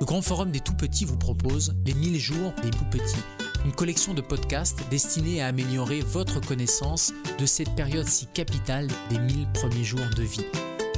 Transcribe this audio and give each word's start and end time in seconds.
Le 0.00 0.06
Grand 0.06 0.22
Forum 0.22 0.50
des 0.50 0.60
Tout-Petits 0.60 1.04
vous 1.04 1.18
propose 1.18 1.74
Les 1.84 1.92
1000 1.92 2.18
jours 2.18 2.54
des 2.62 2.70
Tout-Petits, 2.70 3.22
une 3.66 3.72
collection 3.72 4.14
de 4.14 4.22
podcasts 4.22 4.80
destinés 4.88 5.42
à 5.42 5.48
améliorer 5.48 6.00
votre 6.00 6.40
connaissance 6.40 7.12
de 7.38 7.44
cette 7.44 7.76
période 7.76 8.08
si 8.08 8.26
capitale 8.28 8.88
des 9.10 9.18
1000 9.18 9.46
premiers 9.52 9.84
jours 9.84 10.08
de 10.16 10.22
vie. 10.22 10.46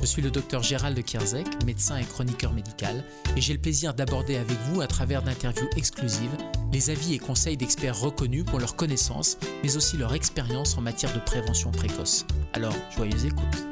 Je 0.01 0.07
suis 0.07 0.23
le 0.23 0.31
docteur 0.31 0.63
Gérald 0.63 1.03
Kierzek, 1.03 1.65
médecin 1.65 1.97
et 1.97 2.05
chroniqueur 2.05 2.53
médical, 2.53 3.03
et 3.37 3.41
j'ai 3.41 3.55
le 3.55 3.61
plaisir 3.61 3.93
d'aborder 3.93 4.37
avec 4.37 4.57
vous, 4.69 4.83
à 4.83 4.87
travers 4.87 5.23
d'interviews 5.23 5.69
exclusives, 5.77 6.37
les 6.73 6.91
avis 6.91 7.15
et 7.15 7.19
conseils 7.19 7.57
d'experts 7.57 7.99
reconnus 7.99 8.45
pour 8.45 8.61
leur 8.61 8.77
connaissance, 8.77 9.37
mais 9.65 9.77
aussi 9.77 9.97
leur 9.97 10.15
expérience 10.15 10.79
en 10.79 10.81
matière 10.81 11.13
de 11.13 11.19
prévention 11.19 11.73
précoce. 11.73 12.25
Alors, 12.53 12.75
joyeuse 12.97 13.25
écoute. 13.25 13.67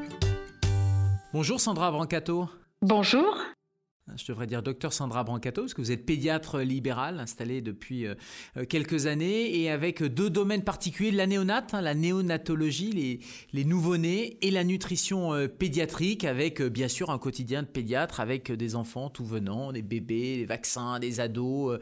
Bonjour 1.32 1.60
Sandra 1.60 1.92
Brancato. 1.92 2.48
Bonjour. 2.82 3.36
Je 4.16 4.24
devrais 4.26 4.46
dire 4.46 4.62
docteur 4.62 4.92
Sandra 4.92 5.24
Brancato, 5.24 5.62
parce 5.62 5.74
que 5.74 5.80
vous 5.80 5.92
êtes 5.92 6.04
pédiatre 6.04 6.58
libéral 6.58 7.20
installé 7.20 7.60
depuis 7.60 8.06
euh, 8.06 8.14
euh, 8.56 8.64
quelques 8.64 9.06
années 9.06 9.60
et 9.60 9.70
avec 9.70 10.02
deux 10.02 10.30
domaines 10.30 10.64
particuliers, 10.64 11.10
la 11.10 11.26
néonate, 11.26 11.74
hein, 11.74 11.80
la 11.80 11.94
néonatologie, 11.94 12.90
les, 12.92 13.20
les 13.52 13.64
nouveau-nés 13.64 14.38
et 14.42 14.50
la 14.50 14.64
nutrition 14.64 15.32
euh, 15.32 15.46
pédiatrique 15.46 16.24
avec 16.24 16.60
bien 16.62 16.88
sûr 16.88 17.10
un 17.10 17.18
quotidien 17.18 17.62
de 17.62 17.68
pédiatre 17.68 18.20
avec 18.20 18.50
des 18.50 18.74
enfants 18.74 19.10
tout 19.10 19.24
venant, 19.24 19.72
des 19.72 19.82
bébés, 19.82 20.38
des 20.38 20.46
vaccins, 20.46 20.98
des 20.98 21.20
ados, 21.20 21.78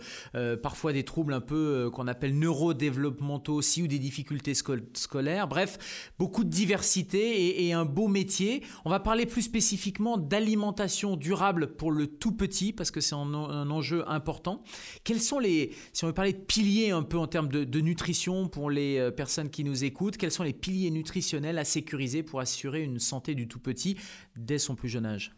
parfois 0.63 0.93
des 0.93 1.05
troubles 1.05 1.33
un 1.33 1.41
peu 1.41 1.91
qu'on 1.93 2.07
appelle 2.07 2.39
neurodéveloppementaux 2.39 3.55
aussi 3.55 3.83
ou 3.83 3.87
des 3.87 3.99
difficultés 3.99 4.55
scolaires. 4.55 5.49
Bref, 5.49 6.13
beaucoup 6.19 6.45
de 6.45 6.51
diversité 6.51 7.67
et 7.67 7.73
un 7.73 7.85
beau 7.85 8.09
métier. 8.09 8.63
On 8.85 8.91
va 8.91 9.01
parler 9.01 9.27
plus 9.27 9.43
spécifiquement 9.43 10.19
d'alimentation 10.19 11.17
durable 11.17 11.69
pour 11.69 11.93
le 11.93 12.08
tout 12.09 12.33
petit 12.33 12.73
parce 12.73 12.91
que 12.91 13.01
c'est 13.01 13.15
un, 13.15 13.35
enjeu 13.71 14.09
important. 14.09 14.63
Quels 15.05 15.21
sont 15.21 15.39
les, 15.39 15.73
si 15.93 16.05
on 16.05 16.09
veut 16.09 16.15
parler 16.15 16.33
de 16.33 16.39
piliers 16.39 16.91
un 16.91 17.03
peu 17.03 17.19
en 17.19 17.27
termes 17.27 17.49
de, 17.49 17.81
nutrition 17.81 18.49
pour 18.49 18.71
les 18.71 18.99
euh, 18.99 19.11
personnes 19.11 19.51
qui 19.51 19.65
nous 19.65 19.85
écoutent, 19.85 20.17
quels 20.17 20.33
sont 20.33 20.43
les 20.43 20.53
piliers 20.53 20.91
nutritionnels 20.91 21.59
à 21.59 21.65
sécuriser 21.65 22.23
pour 22.23 22.41
assurer 22.41 22.83
une 22.83 22.99
santé 22.99 23.35
du 23.35 23.47
tout 23.47 23.61
petit 23.61 23.97
dès 24.37 24.59
son 24.59 24.75
plus 24.75 24.89
jeune 24.89 25.07
âge? 25.07 25.35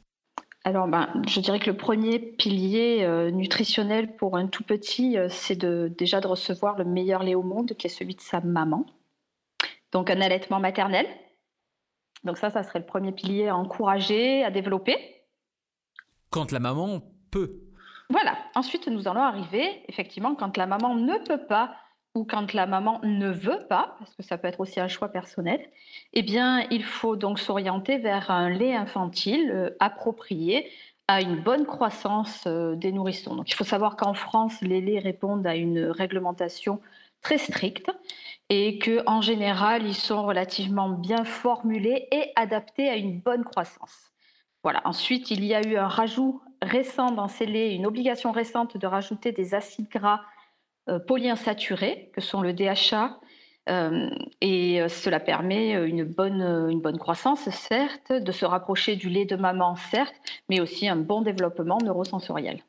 Alors, 0.64 0.88
ben, 0.88 1.08
je 1.26 1.40
dirais 1.40 1.58
que 1.58 1.70
le 1.70 1.76
premier 1.76 2.18
pilier 2.18 3.02
euh, 3.02 3.30
nutritionnel 3.30 4.16
pour 4.16 4.36
un 4.36 4.46
tout 4.46 4.64
petit, 4.64 5.16
euh, 5.16 5.28
c'est 5.30 5.58
déjà 5.58 6.20
de 6.20 6.26
recevoir 6.26 6.76
le 6.76 6.84
meilleur 6.84 7.22
lait 7.22 7.34
au 7.34 7.42
monde, 7.42 7.72
qui 7.78 7.86
est 7.86 7.90
celui 7.90 8.14
de 8.14 8.20
sa 8.20 8.40
maman. 8.40 8.84
Donc, 9.92 10.10
un 10.10 10.20
allaitement 10.20 10.60
maternel. 10.60 11.06
Donc 12.24 12.36
ça, 12.36 12.50
ça 12.50 12.62
serait 12.62 12.80
le 12.80 12.86
premier 12.86 13.12
pilier 13.12 13.48
à 13.48 13.56
encourager, 13.56 14.44
à 14.44 14.50
développer 14.50 15.19
quand 16.30 16.52
la 16.52 16.60
maman 16.60 17.02
peut. 17.30 17.60
Voilà. 18.08 18.36
Ensuite, 18.54 18.88
nous 18.88 19.08
allons 19.08 19.22
arriver, 19.22 19.82
effectivement, 19.88 20.34
quand 20.34 20.56
la 20.56 20.66
maman 20.66 20.94
ne 20.94 21.16
peut 21.26 21.44
pas 21.46 21.74
ou 22.14 22.24
quand 22.24 22.54
la 22.54 22.66
maman 22.66 23.00
ne 23.04 23.30
veut 23.30 23.66
pas, 23.68 23.94
parce 24.00 24.14
que 24.16 24.22
ça 24.24 24.36
peut 24.36 24.48
être 24.48 24.58
aussi 24.58 24.80
un 24.80 24.88
choix 24.88 25.08
personnel, 25.08 25.60
eh 26.12 26.22
bien, 26.22 26.66
il 26.70 26.82
faut 26.82 27.14
donc 27.14 27.38
s'orienter 27.38 27.98
vers 27.98 28.32
un 28.32 28.50
lait 28.50 28.74
infantile 28.74 29.50
euh, 29.52 29.70
approprié 29.78 30.68
à 31.06 31.20
une 31.20 31.36
bonne 31.36 31.66
croissance 31.66 32.44
euh, 32.46 32.74
des 32.74 32.90
nourrissons. 32.90 33.36
Donc, 33.36 33.48
il 33.50 33.54
faut 33.54 33.64
savoir 33.64 33.96
qu'en 33.96 34.14
France, 34.14 34.60
les 34.60 34.80
laits 34.80 35.02
répondent 35.04 35.46
à 35.46 35.54
une 35.54 35.84
réglementation 35.84 36.80
très 37.22 37.38
stricte 37.38 37.90
et 38.48 38.78
que, 38.78 39.02
en 39.06 39.20
général, 39.20 39.86
ils 39.86 39.94
sont 39.94 40.24
relativement 40.24 40.88
bien 40.88 41.24
formulés 41.24 42.08
et 42.10 42.32
adaptés 42.34 42.88
à 42.88 42.96
une 42.96 43.20
bonne 43.20 43.44
croissance. 43.44 44.09
Ensuite, 44.64 45.30
il 45.30 45.44
y 45.44 45.54
a 45.54 45.66
eu 45.66 45.76
un 45.76 45.88
rajout 45.88 46.42
récent 46.62 47.10
dans 47.10 47.28
ces 47.28 47.46
laits, 47.46 47.74
une 47.74 47.86
obligation 47.86 48.32
récente 48.32 48.76
de 48.76 48.86
rajouter 48.86 49.32
des 49.32 49.54
acides 49.54 49.88
gras 49.88 50.20
euh, 50.88 50.98
polyinsaturés, 50.98 52.10
que 52.14 52.20
sont 52.20 52.42
le 52.42 52.52
DHA, 52.52 53.18
euh, 53.68 54.10
et 54.40 54.80
euh, 54.80 54.88
cela 54.88 55.20
permet 55.20 55.72
une 55.72 56.04
bonne 56.04 56.98
croissance, 56.98 57.48
certes, 57.50 58.12
de 58.12 58.32
se 58.32 58.44
rapprocher 58.44 58.96
du 58.96 59.08
lait 59.08 59.24
de 59.24 59.36
maman, 59.36 59.76
certes, 59.76 60.14
mais 60.48 60.60
aussi 60.60 60.88
un 60.88 60.96
bon 60.96 61.22
développement 61.22 61.78
neurosensoriel 61.82 62.62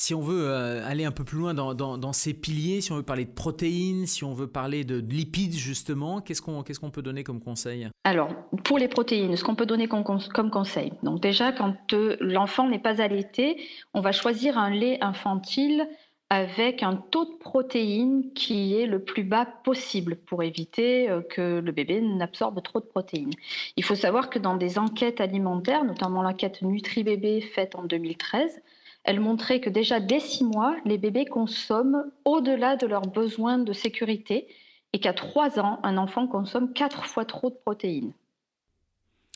si 0.00 0.14
on 0.14 0.20
veut 0.20 0.48
euh, 0.48 0.82
aller 0.86 1.04
un 1.04 1.10
peu 1.10 1.24
plus 1.24 1.38
loin 1.38 1.52
dans, 1.52 2.12
ces 2.14 2.32
piliers, 2.32 2.80
si 2.80 2.90
on 2.90 2.96
veut 2.96 3.02
parler 3.02 3.26
de 3.26 3.30
protéines, 3.30 4.06
si 4.06 4.24
on 4.24 4.32
veut 4.32 4.46
parler 4.46 4.82
de, 4.82 4.96
lipides 4.98 5.52
justement, 5.52 6.22
qu'est-ce 6.22 6.40
qu'on 6.40 6.90
peut 6.90 7.02
donner 7.02 7.22
comme 7.22 7.38
conseil? 7.38 7.86
Alors, 8.04 8.30
pour 8.64 8.78
les 8.78 8.88
protéines, 8.88 9.36
ce 9.36 9.44
qu'on 9.44 9.54
peut 9.54 9.66
donner 9.66 9.88
comme, 9.88 10.02
conseil, 10.50 10.92
donc 11.02 11.20
déjà 11.20 11.52
quand 11.52 11.76
euh, 11.92 12.16
l'enfant 12.20 12.66
n'est 12.66 12.78
pas 12.78 13.02
allaité, 13.02 13.62
on 13.92 14.00
va 14.00 14.12
choisir 14.12 14.56
un 14.56 14.70
lait 14.70 14.96
infantile 15.02 15.86
avec 16.30 16.82
un 16.82 16.96
taux 16.96 17.26
de 17.26 17.36
protéines 17.38 18.32
qui 18.32 18.80
est 18.80 18.86
le 18.86 19.00
plus 19.00 19.24
bas 19.24 19.44
possible 19.44 20.16
pour 20.16 20.42
éviter 20.42 21.10
euh, 21.10 21.20
que 21.20 21.60
le 21.60 21.72
bébé 21.72 22.00
n'absorbe 22.00 22.62
trop 22.62 22.80
de 22.80 22.86
protéines. 22.86 23.34
Il 23.76 23.84
faut 23.84 23.96
savoir 23.96 24.30
que 24.30 24.38
dans 24.38 24.56
des 24.56 24.78
enquêtes 24.78 25.20
alimentaires, 25.20 25.84
notamment 25.84 26.22
l'enquête 26.22 26.62
Nutri-Bébé 26.62 27.42
faite 27.42 27.74
en 27.74 27.84
2013, 27.84 28.62
elle 29.04 29.20
montrait 29.20 29.60
que 29.60 29.70
déjà 29.70 30.00
dès 30.00 30.20
six 30.20 30.44
mois, 30.44 30.76
les 30.84 30.98
bébés 30.98 31.24
consomment 31.24 32.04
au-delà 32.24 32.76
de 32.76 32.86
leurs 32.86 33.06
besoins 33.06 33.58
de 33.58 33.72
sécurité 33.72 34.48
et 34.92 35.00
qu'à 35.00 35.12
trois 35.12 35.58
ans, 35.58 35.78
un 35.82 35.96
enfant 35.96 36.26
consomme 36.26 36.72
quatre 36.72 37.06
fois 37.06 37.24
trop 37.24 37.50
de 37.50 37.54
protéines. 37.54 38.12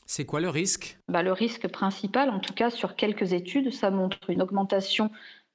C'est 0.05 0.25
quoi 0.25 0.39
le 0.39 0.49
risque? 0.49 0.99
Bah, 1.07 1.23
Le 1.23 1.31
risque 1.31 1.67
principal, 1.67 2.29
en 2.29 2.39
tout 2.39 2.53
cas 2.53 2.69
sur 2.69 2.95
quelques 2.95 3.33
études, 3.33 3.73
ça 3.73 3.89
montre 3.89 4.29
une 4.29 4.41
augmentation 4.41 5.09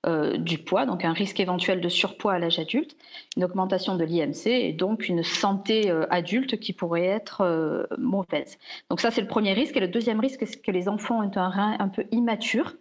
euh, 0.07 0.39
du 0.39 0.59
poids, 0.59 0.87
donc 0.87 1.05
un 1.05 1.13
risque 1.13 1.39
éventuel 1.41 1.81
de 1.81 1.89
surpoids 1.89 2.33
à 2.33 2.39
l'âge 2.39 2.59
adulte, 2.59 2.97
une 3.37 3.45
augmentation 3.45 3.97
de 3.97 4.05
l'IMC 4.05 4.47
et 4.47 4.73
donc 4.73 5.09
une 5.09 5.23
santé 5.23 5.91
euh, 5.91 6.07
adulte 6.09 6.59
qui 6.59 6.73
pourrait 6.73 7.05
être 7.05 7.43
euh, 7.43 7.85
mauvaise. 7.99 8.59
Donc 8.89 9.01
ça 9.01 9.11
c'est 9.11 9.21
le 9.21 9.27
premier 9.27 9.53
risque. 9.53 9.77
Et 9.77 9.81
le 9.81 9.89
deuxième 9.89 10.19
risque, 10.19 10.47
c'est 10.47 10.61
que 10.61 10.71
les 10.71 10.89
enfants 10.89 11.23
ont 11.23 11.31
un 11.37 11.49
rein 11.51 11.77
un 11.79 11.89
peu 11.89 12.07
immature 12.13 12.75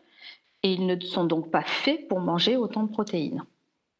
et 0.64 0.74
ils 0.74 0.86
ne 0.86 1.00
sont 1.00 1.26
donc 1.26 1.52
pas 1.52 1.64
faits 1.64 2.08
pour 2.08 2.20
manger 2.20 2.58
autant 2.58 2.84
de 2.84 2.92
protéines. 2.92 3.44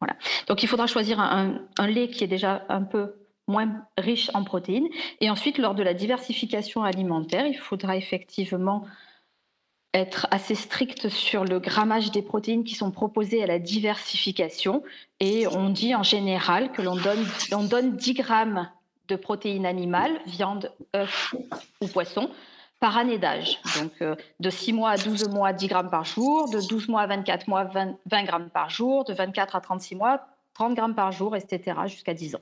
Voilà. 0.00 0.16
Donc 0.46 0.62
il 0.62 0.68
faudra 0.68 0.86
choisir 0.86 1.20
un, 1.20 1.60
lait 1.86 2.08
qui 2.08 2.24
est 2.24 2.28
déjà 2.28 2.64
un 2.68 2.82
peu 2.82 3.14
moins 3.48 3.84
riche 3.98 4.30
en 4.34 4.44
protéines. 4.44 4.88
Et 5.20 5.30
ensuite, 5.30 5.58
lors 5.58 5.74
de 5.74 5.82
la 5.82 5.94
diversification 5.94 6.82
alimentaire, 6.82 7.46
il 7.46 7.58
faudra 7.58 7.96
effectivement 7.96 8.86
être 9.92 10.28
assez 10.30 10.54
strict 10.54 11.08
sur 11.08 11.44
le 11.44 11.58
grammage 11.58 12.12
des 12.12 12.22
protéines 12.22 12.64
qui 12.64 12.76
sont 12.76 12.92
proposées 12.92 13.42
à 13.42 13.46
la 13.46 13.58
diversification. 13.58 14.82
Et 15.18 15.46
on 15.48 15.68
dit 15.68 15.94
en 15.94 16.04
général 16.04 16.72
que 16.72 16.80
l'on 16.80 16.96
donne, 16.96 17.26
on 17.52 17.64
donne 17.64 17.96
10 17.96 18.14
grammes 18.14 18.70
de 19.08 19.16
protéines 19.16 19.66
animales, 19.66 20.20
viande, 20.26 20.72
œufs 20.94 21.34
ou 21.80 21.88
poisson, 21.88 22.30
par 22.80 22.96
année 22.96 23.18
d'âge. 23.18 23.60
Donc, 23.78 23.92
euh, 24.00 24.16
de 24.40 24.50
6 24.50 24.72
mois 24.72 24.90
à 24.90 24.96
12 24.96 25.28
mois, 25.28 25.52
10 25.52 25.68
grammes 25.68 25.90
par 25.90 26.04
jour, 26.04 26.50
de 26.50 26.66
12 26.66 26.88
mois 26.88 27.02
à 27.02 27.06
24 27.06 27.46
mois, 27.46 27.64
20, 27.64 28.24
grammes 28.24 28.50
par 28.50 28.70
jour, 28.70 29.04
de 29.04 29.12
24 29.12 29.54
à 29.54 29.60
36 29.60 29.96
mois, 29.96 30.26
30 30.54 30.74
grammes 30.74 30.94
par 30.94 31.12
jour, 31.12 31.36
etc., 31.36 31.78
jusqu'à 31.86 32.14
10 32.14 32.36
ans. 32.36 32.40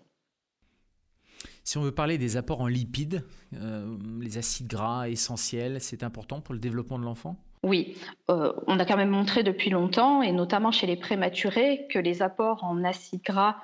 Si 1.64 1.76
on 1.76 1.82
veut 1.82 1.92
parler 1.92 2.16
des 2.16 2.36
apports 2.36 2.62
en 2.62 2.66
lipides, 2.66 3.26
euh, 3.54 3.98
les 4.20 4.38
acides 4.38 4.68
gras 4.68 5.08
essentiels, 5.08 5.80
c'est 5.80 6.02
important 6.02 6.40
pour 6.40 6.54
le 6.54 6.60
développement 6.60 6.98
de 6.98 7.04
l'enfant? 7.04 7.36
Oui, 7.64 7.96
euh, 8.30 8.52
on 8.68 8.78
a 8.78 8.86
quand 8.86 8.96
même 8.96 9.10
montré 9.10 9.42
depuis 9.42 9.70
longtemps, 9.70 10.22
et 10.22 10.32
notamment 10.32 10.70
chez 10.70 10.86
les 10.86 10.96
prématurés, 10.96 11.86
que 11.90 11.98
les 11.98 12.22
apports 12.22 12.62
en 12.62 12.84
acides 12.84 13.22
gras 13.22 13.56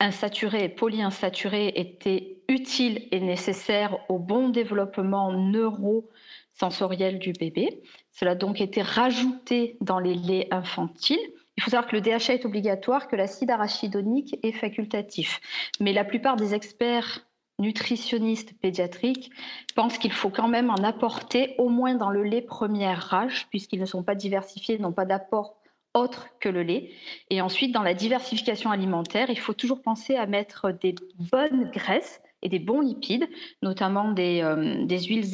insaturés 0.00 0.64
et 0.64 0.68
polyinsaturés 0.68 1.72
étaient 1.76 2.37
utiles 2.48 3.06
et 3.10 3.20
nécessaires 3.20 3.98
au 4.08 4.18
bon 4.18 4.48
développement 4.48 5.32
neurosensoriel 5.32 7.18
du 7.18 7.32
bébé. 7.32 7.82
Cela 8.12 8.32
a 8.32 8.34
donc 8.34 8.60
été 8.60 8.82
rajouté 8.82 9.76
dans 9.80 9.98
les 9.98 10.14
laits 10.14 10.48
infantiles. 10.50 11.18
Il 11.56 11.62
faut 11.62 11.70
savoir 11.70 11.88
que 11.88 11.96
le 11.96 12.02
DHA 12.02 12.34
est 12.34 12.46
obligatoire, 12.46 13.08
que 13.08 13.16
l'acide 13.16 13.50
arachidonique 13.50 14.38
est 14.42 14.52
facultatif. 14.52 15.40
Mais 15.80 15.92
la 15.92 16.04
plupart 16.04 16.36
des 16.36 16.54
experts 16.54 17.26
nutritionnistes 17.58 18.52
pédiatriques 18.60 19.30
pensent 19.74 19.98
qu'il 19.98 20.12
faut 20.12 20.30
quand 20.30 20.48
même 20.48 20.70
en 20.70 20.76
apporter 20.84 21.56
au 21.58 21.68
moins 21.68 21.96
dans 21.96 22.10
le 22.10 22.22
lait 22.22 22.42
première 22.42 23.02
rage, 23.02 23.48
puisqu'ils 23.50 23.80
ne 23.80 23.86
sont 23.86 24.04
pas 24.04 24.14
diversifiés, 24.14 24.78
n'ont 24.78 24.92
pas 24.92 25.04
d'apport 25.04 25.56
autre 25.94 26.28
que 26.40 26.48
le 26.48 26.62
lait. 26.62 26.90
Et 27.30 27.40
ensuite, 27.40 27.72
dans 27.72 27.82
la 27.82 27.94
diversification 27.94 28.70
alimentaire, 28.70 29.30
il 29.30 29.38
faut 29.38 29.54
toujours 29.54 29.82
penser 29.82 30.14
à 30.14 30.26
mettre 30.26 30.70
des 30.70 30.94
bonnes 31.32 31.70
graisses 31.72 32.20
et 32.42 32.48
des 32.48 32.58
bons 32.58 32.80
lipides, 32.80 33.28
notamment 33.62 34.12
des, 34.12 34.42
euh, 34.42 34.86
huiles, 34.88 35.24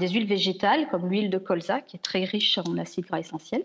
huiles 0.00 0.26
végétales 0.26 0.88
comme 0.90 1.08
l'huile 1.08 1.30
de 1.30 1.38
colza, 1.38 1.80
qui 1.80 1.96
est 1.96 2.00
très 2.00 2.24
riche 2.24 2.58
en 2.58 2.76
acides 2.78 3.06
gras 3.06 3.20
essentiels. 3.20 3.64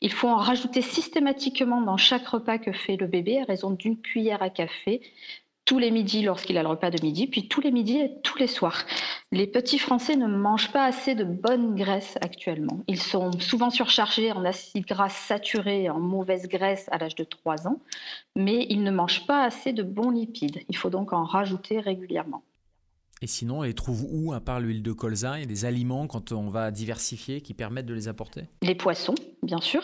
Il 0.00 0.12
faut 0.12 0.28
en 0.28 0.36
rajouter 0.36 0.82
systématiquement 0.82 1.80
dans 1.80 1.96
chaque 1.96 2.26
repas 2.26 2.58
que 2.58 2.72
fait 2.72 2.96
le 2.96 3.06
bébé 3.06 3.40
à 3.40 3.44
raison 3.44 3.70
d'une 3.70 3.98
cuillère 3.98 4.42
à 4.42 4.50
café 4.50 5.00
tous 5.64 5.78
les 5.78 5.90
midis 5.90 6.22
lorsqu'il 6.22 6.56
a 6.58 6.62
le 6.62 6.68
repas 6.68 6.90
de 6.90 7.02
midi, 7.02 7.26
puis 7.26 7.48
tous 7.48 7.60
les 7.60 7.72
midis 7.72 7.98
et 7.98 8.12
tous 8.22 8.38
les 8.38 8.46
soirs. 8.46 8.86
Les 9.32 9.48
petits 9.48 9.80
Français 9.80 10.14
ne 10.14 10.28
mangent 10.28 10.70
pas 10.70 10.84
assez 10.84 11.16
de 11.16 11.24
bonne 11.24 11.74
graisse 11.74 12.16
actuellement. 12.20 12.84
Ils 12.86 13.02
sont 13.02 13.32
souvent 13.40 13.70
surchargés 13.70 14.30
en 14.30 14.44
acides 14.44 14.86
gras 14.86 15.08
saturés, 15.08 15.90
en 15.90 15.98
mauvaise 15.98 16.46
graisse 16.46 16.86
à 16.92 16.98
l'âge 16.98 17.16
de 17.16 17.24
3 17.24 17.66
ans, 17.66 17.80
mais 18.36 18.66
ils 18.70 18.84
ne 18.84 18.92
mangent 18.92 19.26
pas 19.26 19.42
assez 19.44 19.72
de 19.72 19.82
bons 19.82 20.10
lipides. 20.10 20.60
Il 20.68 20.76
faut 20.76 20.90
donc 20.90 21.12
en 21.12 21.24
rajouter 21.24 21.80
régulièrement. 21.80 22.44
Et 23.20 23.26
sinon, 23.26 23.58
on 23.58 23.62
les 23.62 23.74
trouve 23.74 24.06
où, 24.10 24.32
à 24.32 24.40
part 24.40 24.60
l'huile 24.60 24.82
de 24.82 24.92
colza 24.92 25.38
Il 25.38 25.40
y 25.40 25.44
a 25.44 25.46
des 25.46 25.64
aliments, 25.64 26.06
quand 26.06 26.30
on 26.30 26.48
va 26.48 26.70
diversifier, 26.70 27.40
qui 27.40 27.54
permettent 27.54 27.86
de 27.86 27.94
les 27.94 28.06
apporter? 28.08 28.42
Les 28.62 28.74
poissons, 28.76 29.14
bien 29.42 29.60
sûr, 29.60 29.82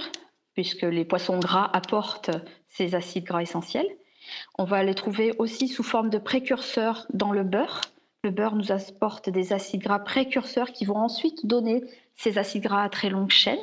puisque 0.54 0.82
les 0.82 1.04
poissons 1.04 1.38
gras 1.38 1.68
apportent 1.72 2.30
ces 2.68 2.94
acides 2.94 3.24
gras 3.24 3.42
essentiels. 3.42 3.88
On 4.56 4.64
va 4.64 4.84
les 4.84 4.94
trouver 4.94 5.32
aussi 5.38 5.66
sous 5.66 5.82
forme 5.82 6.10
de 6.10 6.18
précurseurs 6.18 7.06
dans 7.12 7.32
le 7.32 7.42
beurre. 7.42 7.80
Le 8.24 8.30
beurre 8.30 8.54
nous 8.54 8.70
apporte 8.70 9.30
des 9.30 9.52
acides 9.52 9.82
gras 9.82 9.98
précurseurs 9.98 10.70
qui 10.70 10.84
vont 10.84 10.96
ensuite 10.96 11.44
donner 11.44 11.82
ces 12.14 12.38
acides 12.38 12.62
gras 12.62 12.84
à 12.84 12.88
très 12.88 13.10
longue 13.10 13.30
chaîne. 13.30 13.58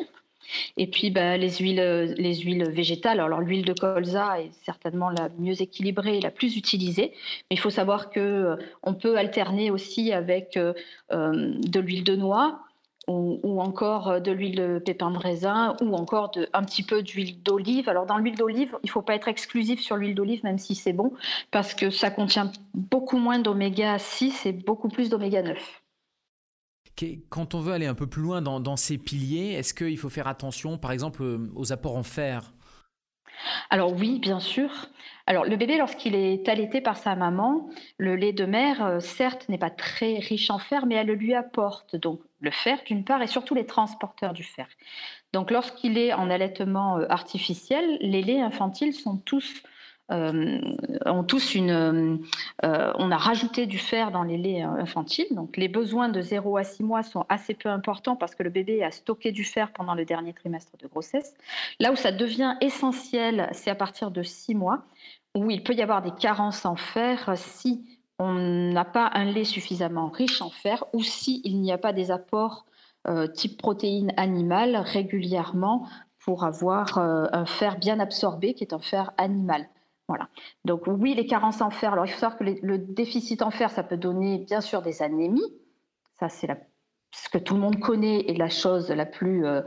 Et 0.76 0.88
puis 0.88 1.12
bah, 1.12 1.38
les, 1.38 1.50
huiles, 1.60 2.14
les 2.18 2.36
huiles 2.36 2.70
végétales. 2.70 3.22
Alors 3.22 3.40
l'huile 3.40 3.64
de 3.64 3.72
colza 3.72 4.42
est 4.42 4.52
certainement 4.66 5.10
la 5.12 5.30
mieux 5.38 5.62
équilibrée 5.62 6.18
et 6.18 6.22
la 6.22 6.32
plus 6.32 6.58
utilisée, 6.58 7.14
mais 7.50 7.56
il 7.56 7.60
faut 7.60 7.70
savoir 7.70 8.10
que 8.10 8.20
euh, 8.20 8.94
peut 8.94 9.18
alterner 9.18 9.72
aussi 9.72 10.12
avec 10.12 10.58
euh, 10.58 10.74
euh, 11.14 11.54
de 11.60 11.80
l'huile 11.80 12.04
de 12.04 12.18
noix 12.18 12.60
ou, 13.10 13.62
encore 13.62 14.22
de 14.22 14.32
l'huile 14.32 14.56
de 14.56 14.80
pépin 14.80 15.12
de 15.12 15.18
raisin 15.18 15.76
ou 15.82 15.96
encore 15.96 16.32
de, 16.32 16.48
un 16.54 16.64
petit 16.64 16.84
peu 16.84 17.02
d'huile 17.02 17.42
d'olive. 17.42 17.90
Alors 17.90 18.06
dans 18.06 18.18
l'huile 18.18 18.38
d'olive, 18.38 18.78
il 18.84 18.88
ne 18.88 18.92
faut 18.92 19.02
pas 19.02 19.16
être 19.16 19.28
exclusif 19.28 19.82
sur 19.82 19.98
l'huile 19.98 20.16
d'olive, 20.16 20.44
même 20.44 20.60
si 20.60 20.76
c'est 20.76 20.94
bon, 20.94 21.14
parce 21.52 21.74
que 21.74 21.90
ça 21.90 22.12
contient 22.12 22.52
beaucoup 22.74 23.18
moins 23.18 23.40
d'oméga 23.40 23.98
6 23.98 24.46
et 24.46 24.54
beaucoup 24.54 24.90
plus 24.90 25.10
d'oméga 25.10 25.42
9. 25.42 25.82
Quand 27.30 27.56
on 27.56 27.60
veut 27.60 27.74
aller 27.74 27.86
un 27.86 27.96
peu 27.96 28.08
plus 28.08 28.22
loin 28.22 28.42
dans, 28.42 28.76
ces 28.76 28.98
piliers, 28.98 29.54
est-ce 29.54 29.74
qu'il 29.74 29.98
faut 29.98 30.10
faire 30.10 30.28
attention, 30.28 30.78
par 30.78 30.92
exemple, 30.92 31.24
euh, 31.24 31.50
aux 31.56 31.72
apports 31.72 31.96
en 31.96 32.04
fer? 32.04 32.54
Alors 33.70 33.94
oui, 33.94 34.20
bien 34.20 34.40
sûr. 34.40 34.70
Alors 35.26 35.46
le 35.46 35.56
bébé, 35.56 35.78
lorsqu'il 35.78 36.16
est 36.16 36.50
allaité 36.50 36.82
par 36.82 36.98
sa 36.98 37.16
maman, 37.16 37.70
le 37.98 38.16
lait 38.16 38.34
de 38.34 38.46
mère, 38.46 38.84
euh, 38.84 39.00
certes, 39.00 39.48
n'est 39.48 39.58
pas 39.58 39.70
très 39.70 40.20
riche 40.20 40.50
en 40.50 40.60
fer, 40.60 40.86
mais 40.86 40.96
elle 40.96 41.12
lui 41.12 41.34
apporte 41.34 41.96
donc 41.96 42.20
le 42.40 42.52
fer 42.52 42.80
d'une 42.86 43.04
part 43.04 43.22
et 43.22 43.28
surtout 43.28 43.56
les 43.56 43.66
transporteurs 43.66 44.34
du 44.34 44.44
fer. 44.44 44.68
Donc 45.34 45.52
lorsqu'il 45.52 45.98
est 45.98 46.14
en 46.14 46.30
allaitement 46.30 46.98
euh, 46.98 47.06
artificiel, 47.10 47.98
les 48.02 48.22
laits 48.22 48.42
infantiles 48.42 48.94
sont 48.94 49.18
tous 49.18 49.64
euh, 50.12 50.60
ont 51.06 51.24
tous 51.24 51.54
une. 51.54 51.70
Euh, 51.70 52.94
on 52.98 53.12
a 53.12 53.18
rajouté 53.18 53.68
du 53.68 53.78
fer 53.78 54.10
dans 54.10 54.24
les 54.24 54.38
laits 54.38 54.64
infantiles. 54.64 55.28
Donc, 55.32 55.56
les 55.56 55.68
besoins 55.68 56.10
de 56.10 56.20
0 56.20 56.58
à 56.58 56.64
6 56.64 56.84
mois 56.84 57.04
sont 57.04 57.26
assez 57.30 57.54
peu 57.54 57.70
importants 57.70 58.16
parce 58.16 58.34
que 58.34 58.42
le 58.42 58.50
bébé 58.50 58.84
a 58.84 58.90
stocké 58.90 59.32
du 59.32 59.44
fer 59.44 59.72
pendant 59.72 59.94
le 59.94 60.06
dernier 60.06 60.34
trimestre 60.34 60.76
de 60.80 60.88
grossesse. 60.88 61.36
Là 61.80 61.92
où 61.92 61.96
ça 61.96 62.12
devient 62.12 62.56
essentiel, 62.60 63.50
c'est 63.52 63.70
à 63.70 63.76
partir 63.76 64.10
de 64.10 64.24
6 64.24 64.56
mois, 64.56 64.84
où 65.36 65.52
il 65.52 65.64
peut 65.64 65.74
y 65.74 65.82
avoir 65.84 66.02
des 66.02 66.12
carences 66.12 66.66
en 66.66 66.76
fer 66.76 67.34
si 67.36 67.99
on 68.20 68.34
n'a 68.34 68.86
pas 68.86 69.10
un 69.14 69.26
lait 69.26 69.44
suffisamment 69.44 70.10
riche 70.10 70.42
en 70.42 70.50
fer 70.50 70.84
ou 70.94 71.02
s'il 71.02 71.42
il 71.46 71.62
n'y 71.62 71.72
a 71.72 71.78
pas 71.78 71.94
des 71.94 72.12
apports 72.12 72.66
euh, 73.08 73.28
type 73.28 73.58
protéines 73.58 74.14
animales 74.18 74.76
régulièrement 74.78 75.88
pour 76.20 76.44
avoir 76.44 76.98
un 76.98 77.46
fer 77.46 77.80
bien 77.80 78.00
absorbé 78.00 78.54
qui 78.54 78.64
est 78.64 78.74
un 78.74 78.80
fer 78.80 79.14
animal. 79.18 79.68
Voilà. 80.10 80.28
Donc 80.66 80.84
oui, 80.86 81.14
les 81.16 81.26
carences 81.26 81.62
en 81.62 81.70
fer. 81.70 81.94
Alors 81.94 82.06
il 82.06 82.12
faut 82.12 82.20
savoir 82.20 82.38
que 82.38 82.44
le 82.44 82.78
déficit 82.78 83.42
en 83.42 83.52
fer, 83.52 83.72
ça 83.72 83.84
peut 83.84 83.96
donner 83.96 84.40
bien 84.40 84.60
sûr 84.60 84.82
des 84.82 85.02
anémies. 85.02 85.54
Ça, 86.20 86.28
c'est 86.28 86.48
ce 87.12 87.30
que 87.30 87.38
tout 87.38 87.56
le 87.56 87.62
monde 87.62 87.80
connaît 87.80 88.22
et 88.22 88.36
la 88.36 88.50
chose 88.50 88.90
la 88.90 89.06
plus 89.06 89.46
euh, 89.46 89.62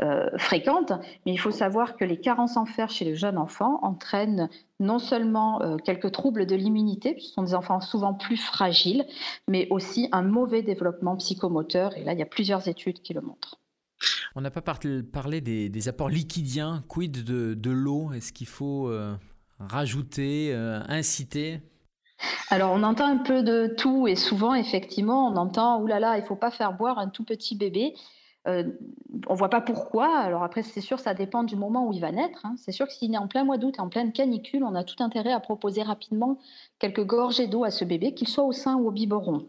euh, 0.00 0.28
fréquente. 0.38 0.92
Mais 1.24 1.32
il 1.32 1.38
faut 1.38 1.50
savoir 1.50 1.96
que 1.96 2.04
les 2.04 2.20
carences 2.20 2.56
en 2.56 2.66
fer 2.66 2.90
chez 2.90 3.04
les 3.04 3.16
jeunes 3.16 3.38
enfants 3.38 3.78
entraînent 3.82 4.48
non 4.80 4.98
seulement 4.98 5.62
euh, 5.62 5.76
quelques 5.76 6.12
troubles 6.12 6.46
de 6.46 6.54
l'immunité, 6.54 7.16
ce 7.18 7.32
sont 7.32 7.42
des 7.42 7.54
enfants 7.54 7.80
souvent 7.80 8.14
plus 8.14 8.36
fragiles, 8.36 9.04
mais 9.48 9.66
aussi 9.70 10.08
un 10.12 10.22
mauvais 10.22 10.62
développement 10.62 11.16
psychomoteur. 11.16 11.96
Et 11.96 12.04
là, 12.04 12.12
il 12.12 12.18
y 12.18 12.22
a 12.22 12.26
plusieurs 12.26 12.68
études 12.68 13.00
qui 13.00 13.14
le 13.14 13.20
montrent. 13.20 13.60
On 14.34 14.42
n'a 14.42 14.50
pas 14.50 14.60
parlé 14.60 15.40
des, 15.40 15.88
apports 15.88 16.10
liquidiens. 16.10 16.84
Quid 16.88 17.24
de, 17.24 17.54
de 17.54 17.70
l'eau? 17.70 18.12
Est-ce 18.12 18.32
qu'il 18.32 18.46
faut 18.46 18.90
rajouter, 19.58 20.50
euh, 20.52 20.80
inciter? 20.88 21.60
Alors, 22.48 22.72
on 22.72 22.82
entend 22.82 23.06
un 23.06 23.18
peu 23.18 23.42
de 23.42 23.74
tout 23.76 24.08
et 24.08 24.16
souvent, 24.16 24.54
effectivement, 24.54 25.28
on 25.28 25.36
entend 25.36 25.80
Ouh 25.80 25.86
là 25.86 26.00
là, 26.00 26.16
il 26.18 26.24
faut 26.24 26.36
pas 26.36 26.50
faire 26.50 26.72
boire 26.72 26.98
un 26.98 27.08
tout 27.08 27.24
petit 27.24 27.56
bébé. 27.56 27.94
Euh, 28.46 28.64
on 29.28 29.34
voit 29.34 29.50
pas 29.50 29.60
pourquoi. 29.60 30.18
Alors 30.18 30.42
après, 30.42 30.62
c'est 30.62 30.80
sûr, 30.80 31.00
ça 31.00 31.14
dépend 31.14 31.42
du 31.42 31.56
moment 31.56 31.88
où 31.88 31.92
il 31.92 32.00
va 32.00 32.12
naître. 32.12 32.44
Hein. 32.44 32.54
C'est 32.58 32.72
sûr 32.72 32.86
que 32.86 32.92
s'il 32.92 33.14
est 33.14 33.18
en 33.18 33.28
plein 33.28 33.44
mois 33.44 33.58
d'août, 33.58 33.76
en 33.78 33.88
pleine 33.88 34.12
canicule, 34.12 34.62
on 34.64 34.74
a 34.74 34.84
tout 34.84 35.02
intérêt 35.02 35.32
à 35.32 35.40
proposer 35.40 35.82
rapidement 35.82 36.38
quelques 36.78 37.04
gorgées 37.04 37.46
d'eau 37.46 37.64
à 37.64 37.70
ce 37.70 37.84
bébé, 37.84 38.14
qu'il 38.14 38.28
soit 38.28 38.44
au 38.44 38.52
sein 38.52 38.76
ou 38.76 38.88
au 38.88 38.90
biberon. 38.90 39.46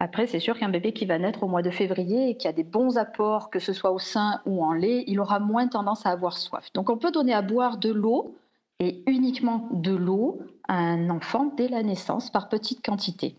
Après, 0.00 0.26
c'est 0.26 0.38
sûr 0.38 0.56
qu'un 0.58 0.68
bébé 0.68 0.92
qui 0.92 1.06
va 1.06 1.18
naître 1.18 1.42
au 1.42 1.48
mois 1.48 1.62
de 1.62 1.70
février 1.70 2.30
et 2.30 2.36
qui 2.36 2.46
a 2.46 2.52
des 2.52 2.62
bons 2.62 2.98
apports, 2.98 3.50
que 3.50 3.58
ce 3.58 3.72
soit 3.72 3.90
au 3.90 3.98
sein 3.98 4.40
ou 4.46 4.64
en 4.64 4.72
lait, 4.72 5.02
il 5.08 5.18
aura 5.18 5.40
moins 5.40 5.66
tendance 5.66 6.06
à 6.06 6.10
avoir 6.10 6.38
soif. 6.38 6.72
Donc, 6.74 6.88
on 6.88 6.98
peut 6.98 7.10
donner 7.10 7.32
à 7.34 7.42
boire 7.42 7.78
de 7.78 7.90
l'eau 7.90 8.36
et 8.78 9.02
uniquement 9.08 9.68
de 9.72 9.92
l'eau 9.92 10.40
à 10.68 10.76
un 10.76 11.10
enfant 11.10 11.52
dès 11.56 11.66
la 11.66 11.82
naissance 11.82 12.30
par 12.30 12.48
petite 12.48 12.84
quantité. 12.84 13.36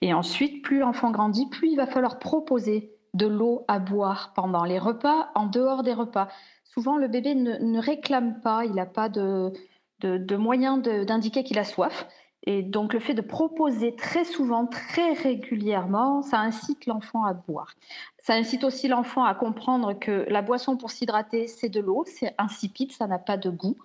Et 0.00 0.14
ensuite, 0.14 0.62
plus 0.62 0.78
l'enfant 0.78 1.10
grandit, 1.10 1.46
plus 1.48 1.70
il 1.70 1.76
va 1.76 1.88
falloir 1.88 2.20
proposer 2.20 2.95
de 3.14 3.26
l'eau 3.26 3.64
à 3.68 3.78
boire 3.78 4.32
pendant 4.34 4.64
les 4.64 4.78
repas, 4.78 5.30
en 5.34 5.46
dehors 5.46 5.82
des 5.82 5.92
repas. 5.92 6.28
Souvent, 6.64 6.96
le 6.96 7.08
bébé 7.08 7.34
ne, 7.34 7.78
réclame 7.78 8.40
pas, 8.40 8.64
il 8.64 8.74
n'a 8.74 8.86
pas 8.86 9.08
de, 9.08 9.52
de, 10.00 10.18
de 10.18 10.36
moyen 10.36 10.78
d'indiquer 10.78 11.44
qu'il 11.44 11.58
a 11.58 11.64
soif. 11.64 12.06
Et 12.48 12.62
donc 12.62 12.92
le 12.92 13.00
fait 13.00 13.14
de 13.14 13.22
proposer 13.22 13.96
très 13.96 14.24
souvent, 14.24 14.66
très 14.66 15.14
régulièrement, 15.14 16.22
ça 16.22 16.38
incite 16.38 16.86
l'enfant 16.86 17.24
à 17.24 17.34
boire. 17.34 17.74
Ça 18.18 18.34
incite 18.34 18.62
aussi 18.62 18.86
l'enfant 18.86 19.24
à 19.24 19.34
comprendre 19.34 19.94
que 19.94 20.26
la 20.28 20.42
boisson 20.42 20.76
pour 20.76 20.92
s'hydrater, 20.92 21.48
c'est 21.48 21.68
de 21.68 21.80
l'eau, 21.80 22.04
c'est 22.06 22.34
insipide, 22.38 22.92
ça 22.92 23.08
n'a 23.08 23.18
pas 23.18 23.36
de 23.36 23.50
goût 23.50 23.76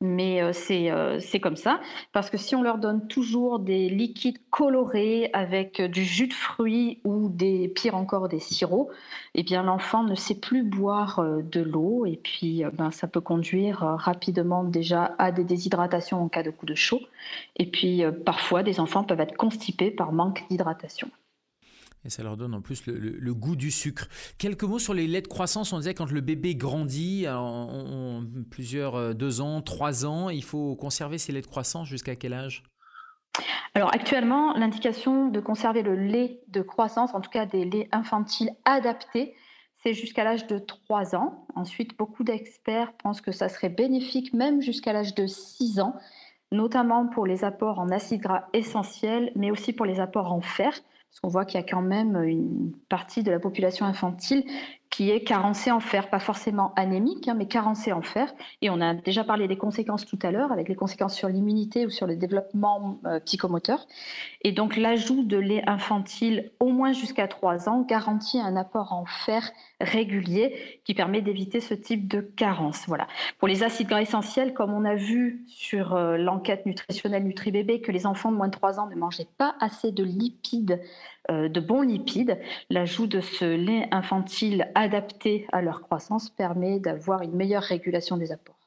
mais 0.00 0.42
euh, 0.42 0.52
euh, 0.70 1.20
c'est 1.20 1.40
comme 1.40 1.56
ça. 1.56 1.80
Parce 2.12 2.30
que 2.30 2.36
si 2.36 2.54
on 2.54 2.62
leur 2.62 2.78
donne 2.78 3.06
toujours 3.08 3.58
des 3.58 3.88
liquides 3.88 4.38
colorés 4.50 5.30
avec 5.32 5.82
du 5.82 6.04
jus 6.04 6.28
de 6.28 6.34
fruits 6.34 7.00
ou 7.04 7.28
des 7.28 7.68
pire 7.68 7.96
encore 7.96 8.28
des 8.28 8.38
sirops, 8.38 8.90
eh 9.34 9.42
bien 9.42 9.62
l'enfant 9.62 10.04
ne 10.04 10.14
sait 10.14 10.36
plus 10.36 10.62
boire 10.62 11.18
euh, 11.18 11.42
de 11.42 11.60
l'eau 11.60 12.06
et 12.06 12.16
puis 12.16 12.62
ben, 12.74 12.90
ça 12.90 13.08
peut 13.08 13.20
conduire 13.20 13.80
rapidement 13.80 14.64
déjà 14.64 15.14
à 15.18 15.32
des 15.32 15.44
déshydratations 15.44 16.22
en 16.22 16.28
cas 16.28 16.42
de 16.42 16.50
coup 16.50 16.66
de 16.66 16.74
chaud. 16.74 17.00
Et 17.56 17.66
puis 17.66 18.02
parfois 18.24 18.62
des 18.62 18.80
enfants 18.80 19.04
peuvent 19.04 19.20
être 19.20 19.36
constipés 19.36 19.90
par 19.90 20.12
manque 20.12 20.44
d'hydratation. 20.48 21.10
Et 22.04 22.10
ça 22.10 22.22
leur 22.22 22.36
donne 22.36 22.54
en 22.54 22.60
plus 22.60 22.86
le, 22.86 23.34
goût 23.34 23.56
du 23.56 23.70
sucre. 23.70 24.08
Quelques 24.38 24.64
mots 24.64 24.78
sur 24.78 24.94
les 24.94 25.06
laits 25.06 25.24
de 25.24 25.28
croissance. 25.28 25.72
On 25.72 25.78
disait 25.78 25.94
quand 25.94 26.10
le 26.10 26.20
bébé 26.20 26.54
grandit, 26.54 27.26
plusieurs 28.50 28.94
euh, 28.94 29.12
deux 29.14 29.40
ans, 29.40 29.60
trois 29.62 30.06
ans, 30.06 30.30
il 30.30 30.44
faut 30.44 30.76
conserver 30.76 31.18
ces 31.18 31.32
laits 31.32 31.44
de 31.44 31.50
croissance 31.50 31.88
jusqu'à 31.88 32.16
quel 32.16 32.32
âge? 32.32 32.62
Alors 33.74 33.94
actuellement, 33.94 34.54
l'indication 34.54 35.28
de 35.28 35.40
conserver 35.40 35.82
le 35.82 35.94
lait 35.94 36.40
de 36.48 36.62
croissance, 36.62 37.14
en 37.14 37.20
tout 37.20 37.30
cas 37.30 37.46
des 37.46 37.64
laits 37.64 37.88
infantiles 37.92 38.50
adaptés, 38.64 39.34
c'est 39.82 39.94
jusqu'à 39.94 40.24
l'âge 40.24 40.46
de 40.46 40.58
3 40.58 41.14
ans. 41.14 41.46
Ensuite, 41.54 41.96
beaucoup 41.96 42.24
d'experts 42.24 42.92
pensent 42.94 43.20
que 43.20 43.32
ça 43.32 43.48
serait 43.48 43.68
bénéfique 43.68 44.32
même 44.32 44.60
jusqu'à 44.60 44.92
l'âge 44.92 45.14
de 45.14 45.26
6 45.26 45.80
ans, 45.80 45.94
notamment 46.50 47.06
pour 47.06 47.26
les 47.26 47.44
apports 47.44 47.78
en 47.78 47.90
acides 47.90 48.20
gras 48.20 48.48
essentiels, 48.52 49.30
mais 49.36 49.50
aussi 49.50 49.72
pour 49.72 49.86
les 49.86 50.00
apports 50.00 50.32
en 50.32 50.40
fer 50.40 50.72
parce 51.08 51.20
qu'on 51.20 51.28
voit 51.28 51.44
qu'il 51.44 51.58
y 51.60 51.62
a 51.62 51.66
quand 51.66 51.82
même 51.82 52.16
une 52.22 52.72
partie 52.88 53.22
de 53.22 53.30
la 53.30 53.40
population 53.40 53.86
infantile 53.86 54.44
qui 54.90 55.10
est 55.10 55.22
carencée 55.22 55.70
en 55.70 55.80
fer, 55.80 56.08
pas 56.10 56.18
forcément 56.18 56.72
anémique, 56.76 57.28
hein, 57.28 57.34
mais 57.34 57.46
carencée 57.46 57.92
en 57.92 58.02
fer. 58.02 58.32
Et 58.62 58.70
on 58.70 58.80
a 58.80 58.94
déjà 58.94 59.24
parlé 59.24 59.48
des 59.48 59.56
conséquences 59.56 60.06
tout 60.06 60.18
à 60.22 60.30
l'heure, 60.30 60.52
avec 60.52 60.68
les 60.68 60.74
conséquences 60.74 61.14
sur 61.14 61.28
l'immunité 61.28 61.86
ou 61.86 61.90
sur 61.90 62.06
le 62.06 62.16
développement 62.16 62.98
euh, 63.04 63.20
psychomoteur. 63.20 63.86
Et 64.42 64.52
donc 64.52 64.76
l'ajout 64.76 65.24
de 65.24 65.36
lait 65.36 65.62
infantile 65.66 66.52
au 66.60 66.68
moins 66.68 66.92
jusqu'à 66.92 67.28
3 67.28 67.68
ans 67.68 67.82
garantit 67.82 68.40
un 68.40 68.56
apport 68.56 68.92
en 68.92 69.04
fer 69.04 69.50
régulier 69.80 70.80
qui 70.84 70.94
permet 70.94 71.22
d'éviter 71.22 71.60
ce 71.60 71.74
type 71.74 72.08
de 72.08 72.20
carence. 72.20 72.84
Voilà. 72.86 73.06
Pour 73.38 73.48
les 73.48 73.62
acides 73.62 73.88
gras 73.88 74.00
essentiels, 74.00 74.54
comme 74.54 74.72
on 74.72 74.84
a 74.84 74.94
vu 74.94 75.44
sur 75.46 75.94
euh, 75.94 76.16
l'enquête 76.16 76.66
nutritionnelle 76.66 77.24
NutriBébé 77.24 77.80
que 77.80 77.92
les 77.92 78.06
enfants 78.06 78.32
de 78.32 78.36
moins 78.36 78.48
de 78.48 78.52
3 78.52 78.80
ans 78.80 78.86
ne 78.88 78.96
mangeaient 78.96 79.28
pas 79.36 79.54
assez 79.60 79.92
de 79.92 80.04
lipides 80.04 80.80
de 81.30 81.60
bons 81.60 81.82
lipides. 81.82 82.38
L'ajout 82.70 83.06
de 83.06 83.20
ce 83.20 83.44
lait 83.44 83.88
infantile 83.90 84.70
adapté 84.74 85.46
à 85.52 85.62
leur 85.62 85.82
croissance 85.82 86.30
permet 86.30 86.80
d'avoir 86.80 87.22
une 87.22 87.34
meilleure 87.34 87.62
régulation 87.62 88.16
des 88.16 88.32
apports. 88.32 88.58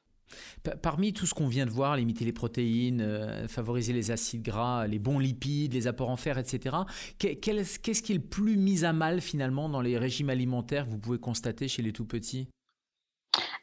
Parmi 0.81 1.13
tout 1.13 1.25
ce 1.25 1.33
qu'on 1.33 1.47
vient 1.47 1.65
de 1.65 1.71
voir, 1.71 1.95
limiter 1.95 2.25
les 2.25 2.33
protéines, 2.33 3.01
euh, 3.01 3.47
favoriser 3.47 3.93
les 3.93 4.11
acides 4.11 4.43
gras, 4.43 4.87
les 4.87 4.99
bons 4.99 5.19
lipides, 5.19 5.73
les 5.73 5.87
apports 5.87 6.09
en 6.09 6.17
fer, 6.17 6.37
etc., 6.37 6.75
qu'est-ce 7.17 8.01
qui 8.01 8.11
est 8.11 8.15
le 8.15 8.21
plus 8.21 8.57
mis 8.57 8.85
à 8.85 8.93
mal 8.93 9.21
finalement 9.21 9.69
dans 9.69 9.81
les 9.81 9.97
régimes 9.97 10.29
alimentaires 10.29 10.85
que 10.85 10.91
vous 10.91 10.99
pouvez 10.99 11.19
constater 11.19 11.67
chez 11.67 11.81
les 11.81 11.91
tout 11.91 12.05
petits 12.05 12.47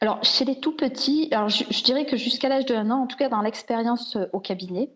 alors, 0.00 0.22
chez 0.22 0.44
les 0.44 0.60
tout 0.60 0.76
petits, 0.76 1.26
alors 1.32 1.48
je, 1.48 1.82
dirais 1.82 2.06
que 2.06 2.16
jusqu'à 2.16 2.48
l'âge 2.48 2.66
de 2.66 2.74
1 2.74 2.88
an, 2.90 3.02
en 3.02 3.06
tout 3.08 3.16
cas 3.16 3.28
dans 3.28 3.42
l'expérience 3.42 4.14
euh, 4.14 4.26
au 4.32 4.38
cabinet, 4.38 4.90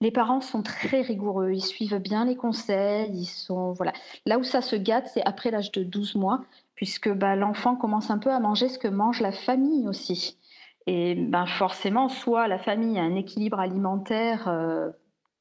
les 0.00 0.10
parents 0.10 0.40
sont 0.40 0.62
très 0.62 1.00
rigoureux, 1.00 1.50
ils 1.52 1.64
suivent 1.64 1.98
bien 1.98 2.24
les 2.24 2.36
conseils, 2.36 3.10
ils 3.12 3.26
sont 3.26 3.72
voilà. 3.72 3.92
Là 4.26 4.38
où 4.38 4.44
ça 4.44 4.60
se 4.60 4.76
gâte, 4.76 5.08
c'est 5.12 5.24
après 5.24 5.50
l'âge 5.50 5.72
de 5.72 5.82
12 5.82 6.14
mois, 6.14 6.44
puisque 6.74 7.12
bah, 7.12 7.34
l'enfant 7.34 7.74
commence 7.74 8.10
un 8.10 8.18
peu 8.18 8.30
à 8.30 8.38
manger 8.38 8.68
ce 8.68 8.78
que 8.78 8.88
mange 8.88 9.20
la 9.20 9.32
famille 9.32 9.88
aussi. 9.88 10.38
Et 10.86 11.14
ben 11.14 11.46
forcément, 11.46 12.08
soit 12.08 12.48
la 12.48 12.58
famille 12.58 12.98
a 12.98 13.02
un 13.02 13.14
équilibre 13.14 13.60
alimentaire 13.60 14.48
euh, 14.48 14.90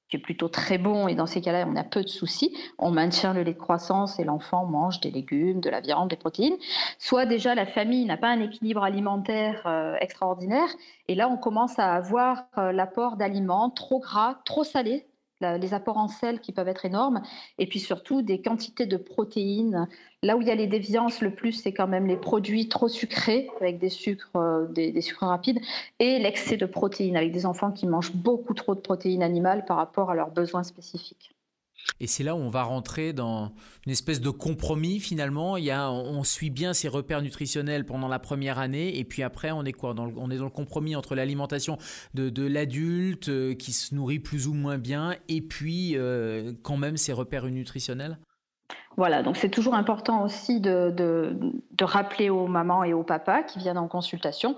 qui 0.10 0.18
est 0.18 0.20
plutôt 0.20 0.48
très 0.48 0.78
bon, 0.78 1.08
et 1.08 1.16
dans 1.16 1.26
ces 1.26 1.42
cas-là, 1.42 1.66
on 1.68 1.76
a 1.76 1.84
peu 1.84 2.04
de 2.04 2.08
soucis. 2.08 2.56
On 2.78 2.92
maintient 2.92 3.34
le 3.34 3.44
lait 3.44 3.54
de 3.54 3.60
croissance 3.60 4.20
et 4.20 4.24
l'enfant 4.24 4.66
mange 4.66 5.02
des 5.02 5.12
légumes, 5.12 5.60
de 5.60 5.70
la 5.70 5.82
viande, 5.82 6.10
des 6.10 6.16
protéines. 6.16 6.58
Soit 6.98 7.26
déjà 7.26 7.56
la 7.56 7.66
famille 7.66 8.06
n'a 8.06 8.18
pas 8.18 8.30
un 8.30 8.40
équilibre 8.40 8.84
alimentaire 8.84 9.64
euh, 9.66 9.96
extraordinaire, 10.00 10.70
et 11.08 11.16
là, 11.16 11.30
on 11.30 11.38
commence 11.38 11.78
à 11.80 11.94
avoir 11.94 12.46
euh, 12.58 12.72
l'apport 12.72 13.18
d'aliments 13.18 13.70
trop 13.70 14.00
gras, 14.00 14.40
trop 14.46 14.64
salés 14.64 15.08
les 15.42 15.74
apports 15.74 15.98
en 15.98 16.08
sel 16.08 16.40
qui 16.40 16.52
peuvent 16.52 16.68
être 16.68 16.86
énormes, 16.86 17.22
et 17.58 17.68
puis 17.68 17.80
surtout 17.80 18.22
des 18.22 18.42
quantités 18.42 18.86
de 18.86 18.98
protéines. 18.98 19.88
Là 20.24 20.36
où 20.36 20.42
il 20.42 20.48
y 20.48 20.52
a 20.52 20.56
les 20.56 20.66
déviances 20.66 21.22
le 21.22 21.30
plus, 21.30 21.52
c'est 21.52 21.74
quand 21.74 21.88
même 21.88 22.08
les 22.08 22.18
produits 22.18 22.68
trop 22.70 22.88
sucrés, 22.88 23.50
avec 23.62 23.78
des 23.78 23.90
sucres, 23.90 24.36
euh, 24.36 24.66
des, 24.68 25.00
sucres 25.02 25.28
rapides, 25.28 25.60
et 26.00 26.18
l'excès 26.18 26.58
de 26.58 26.66
protéines, 26.66 27.16
avec 27.16 27.32
des 27.32 27.46
enfants 27.46 27.72
qui 27.72 27.86
mangent 27.86 28.16
beaucoup 28.16 28.56
trop 28.56 28.74
de 28.74 28.80
protéines 28.80 29.22
animales 29.22 29.64
par 29.66 29.78
rapport 29.78 30.10
à 30.10 30.16
leurs 30.16 30.32
besoins 30.32 30.64
spécifiques. 30.64 31.32
Et 32.00 32.08
c'est 32.08 32.24
là 32.24 32.36
où 32.36 32.40
on 32.40 32.50
va 32.50 32.64
rentrer 32.64 33.14
dans 33.14 33.54
une 33.86 33.92
espèce 33.92 34.20
de 34.20 34.32
compromis 34.32 35.00
finalement. 35.00 35.56
Il 35.56 35.66
y 35.66 35.72
a, 35.72 35.92
on 35.92 36.24
suit 36.24 36.50
bien 36.50 36.74
ces 36.74 36.88
repères 36.88 37.22
nutritionnels 37.22 37.86
pendant 37.86 38.08
la 38.08 38.20
première 38.20 38.58
année 38.58 38.98
et 38.98 39.04
puis 39.04 39.24
après 39.24 39.52
on 39.52 39.64
est 39.64 39.72
quoi? 39.72 39.96
On 39.98 40.32
est 40.32 40.38
dans 40.38 40.44
le 40.44 40.50
compromis 40.50 40.96
entre 40.96 41.16
l'alimentation 41.16 41.78
de, 42.14 42.46
l'adulte 42.46 43.30
euh, 43.30 43.54
qui 43.54 43.72
se 43.72 43.96
nourrit 43.96 44.20
plus 44.20 44.48
ou 44.48 44.54
moins 44.54 44.80
bien 44.80 45.16
et 45.30 45.42
puis 45.42 45.96
euh, 45.96 46.54
quand 46.64 46.78
même 46.78 46.98
ces 46.98 47.14
repères 47.14 47.46
nutritionnels? 47.46 48.18
Voilà, 48.98 49.22
donc 49.22 49.38
c'est 49.38 49.50
toujours 49.50 49.76
important 49.76 50.24
aussi 50.24 50.60
de, 50.60 50.92
de, 50.92 51.84
rappeler 51.84 52.32
aux 52.32 52.48
mamans 52.48 52.84
et 52.84 52.94
aux 52.94 53.04
papas 53.04 53.44
qui 53.44 53.60
viennent 53.60 53.78
en 53.78 53.88
consultation 53.88 54.56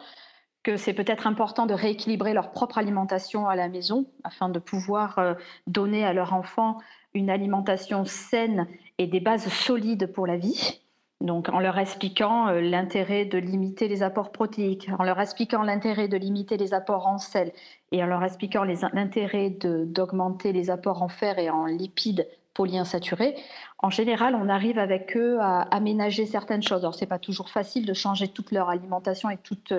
que 0.63 0.77
c'est 0.77 0.93
peut-être 0.93 1.27
important 1.27 1.65
de 1.65 1.73
rééquilibrer 1.73 2.33
leur 2.33 2.51
propre 2.51 2.77
alimentation 2.77 3.47
à 3.47 3.55
la 3.55 3.67
maison 3.67 4.05
afin 4.23 4.49
de 4.49 4.59
pouvoir 4.59 5.19
euh, 5.19 5.33
donner 5.67 6.05
à 6.05 6.13
leur 6.13 6.33
enfant 6.33 6.77
une 7.13 7.29
alimentation 7.29 8.05
saine 8.05 8.67
et 8.97 9.07
des 9.07 9.19
bases 9.19 9.47
solides 9.49 10.11
pour 10.11 10.25
la 10.25 10.37
vie. 10.37 10.81
Donc, 11.21 11.49
en 11.49 11.59
leur 11.59 11.77
expliquant 11.77 12.47
euh, 12.47 12.61
l'intérêt 12.61 13.25
de 13.25 13.37
limiter 13.37 13.89
les 13.89 14.03
apports 14.03 14.31
protéiques, 14.31 14.89
en 14.97 15.03
leur 15.03 15.19
expliquant 15.19 15.63
l'intérêt 15.63 16.07
de 16.07 16.17
limiter 16.17 16.55
les 16.55 16.73
apports 16.73 17.07
en 17.07 17.17
sel 17.17 17.51
et 17.91 18.01
en 18.01 18.07
leur 18.07 18.23
expliquant 18.23 18.63
l'intérêt 18.63 19.49
d'augmenter 19.49 20.53
les 20.53 20.69
apports 20.69 21.01
en 21.01 21.09
fer 21.09 21.39
et 21.39 21.49
en 21.49 21.65
lipides 21.65 22.25
polyinsaturés, 22.53 23.35
en 23.77 23.89
général, 23.89 24.35
on 24.35 24.49
arrive 24.49 24.79
avec 24.79 25.15
eux 25.15 25.39
à 25.39 25.61
aménager 25.61 26.25
certaines 26.25 26.63
choses. 26.63 26.81
Alors, 26.81 26.95
c'est 26.95 27.05
pas 27.05 27.19
toujours 27.19 27.49
facile 27.49 27.85
de 27.85 27.93
changer 27.93 28.27
toute 28.27 28.51
leur 28.51 28.69
alimentation 28.69 29.29
et 29.29 29.37
toutes, 29.37 29.73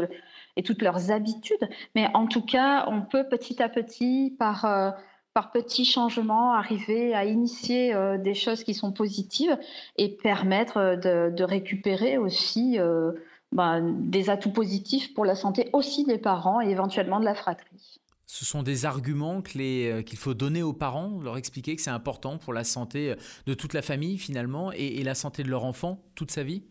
et 0.56 0.62
toutes 0.62 0.82
leurs 0.82 1.10
habitudes, 1.10 1.68
mais 1.94 2.08
en 2.14 2.26
tout 2.26 2.44
cas, 2.44 2.86
on 2.88 3.02
peut 3.02 3.28
petit 3.28 3.62
à 3.62 3.68
petit, 3.68 4.34
par 4.38 4.64
euh, 4.64 4.90
par 5.34 5.52
petits 5.52 5.84
changements, 5.84 6.52
arriver 6.54 7.14
à 7.14 7.24
initier 7.24 7.94
euh, 7.94 8.18
des 8.18 8.34
choses 8.34 8.64
qui 8.64 8.74
sont 8.74 8.92
positives 8.92 9.56
et 9.96 10.08
permettre 10.08 10.76
euh, 10.78 11.30
de, 11.30 11.44
récupérer 11.44 12.18
aussi 12.18 12.78
euh, 12.78 13.12
bah, 13.52 13.78
des 13.80 14.28
atouts 14.28 14.52
positifs 14.52 15.14
pour 15.14 15.24
la 15.24 15.34
santé 15.34 15.70
aussi 15.72 16.04
des 16.04 16.18
parents 16.18 16.60
et 16.60 16.70
éventuellement 16.70 17.20
de 17.20 17.24
la 17.24 17.34
fratrie. 17.34 18.00
Ce 18.32 18.44
sont 18.44 18.62
des 18.62 18.86
arguments 18.86 19.42
qu'il 19.42 20.16
faut 20.16 20.34
donner 20.34 20.62
aux 20.62 20.72
parents, 20.72 21.20
leur 21.20 21.36
expliquer 21.36 21.74
que 21.74 21.82
c'est 21.82 21.90
important 21.90 22.38
pour 22.38 22.52
la 22.52 22.62
santé 22.62 23.16
de 23.46 23.54
toute 23.54 23.74
la 23.74 23.82
famille 23.82 24.18
finalement 24.18 24.70
et, 24.70 25.02
la 25.02 25.16
santé 25.16 25.42
de 25.42 25.48
leur 25.48 25.64
enfant 25.64 26.04
toute 26.14 26.30
sa 26.30 26.44
vie? 26.44 26.62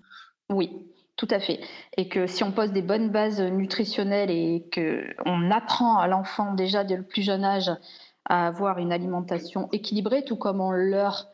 Oui, 0.49 0.69
tout 1.17 1.27
à 1.29 1.41
fait. 1.41 1.59
Et 1.97 2.07
que 2.07 2.27
si 2.27 2.45
on 2.45 2.53
pose 2.53 2.71
des 2.71 2.81
bonnes 2.81 3.09
bases 3.09 3.41
nutritionnelles 3.41 4.31
et 4.31 4.69
qu'on 4.73 5.51
apprend 5.51 5.97
à 5.97 6.07
l'enfant 6.07 6.53
déjà 6.53 6.85
dès 6.85 6.95
le 6.95 7.03
plus 7.03 7.23
jeune 7.23 7.43
âge 7.43 7.69
à 8.23 8.47
avoir 8.47 8.77
une 8.77 8.93
alimentation 8.93 9.67
équilibrée, 9.73 10.23
tout 10.23 10.37
comme 10.37 10.61
on 10.61 10.71
leur, 10.71 11.27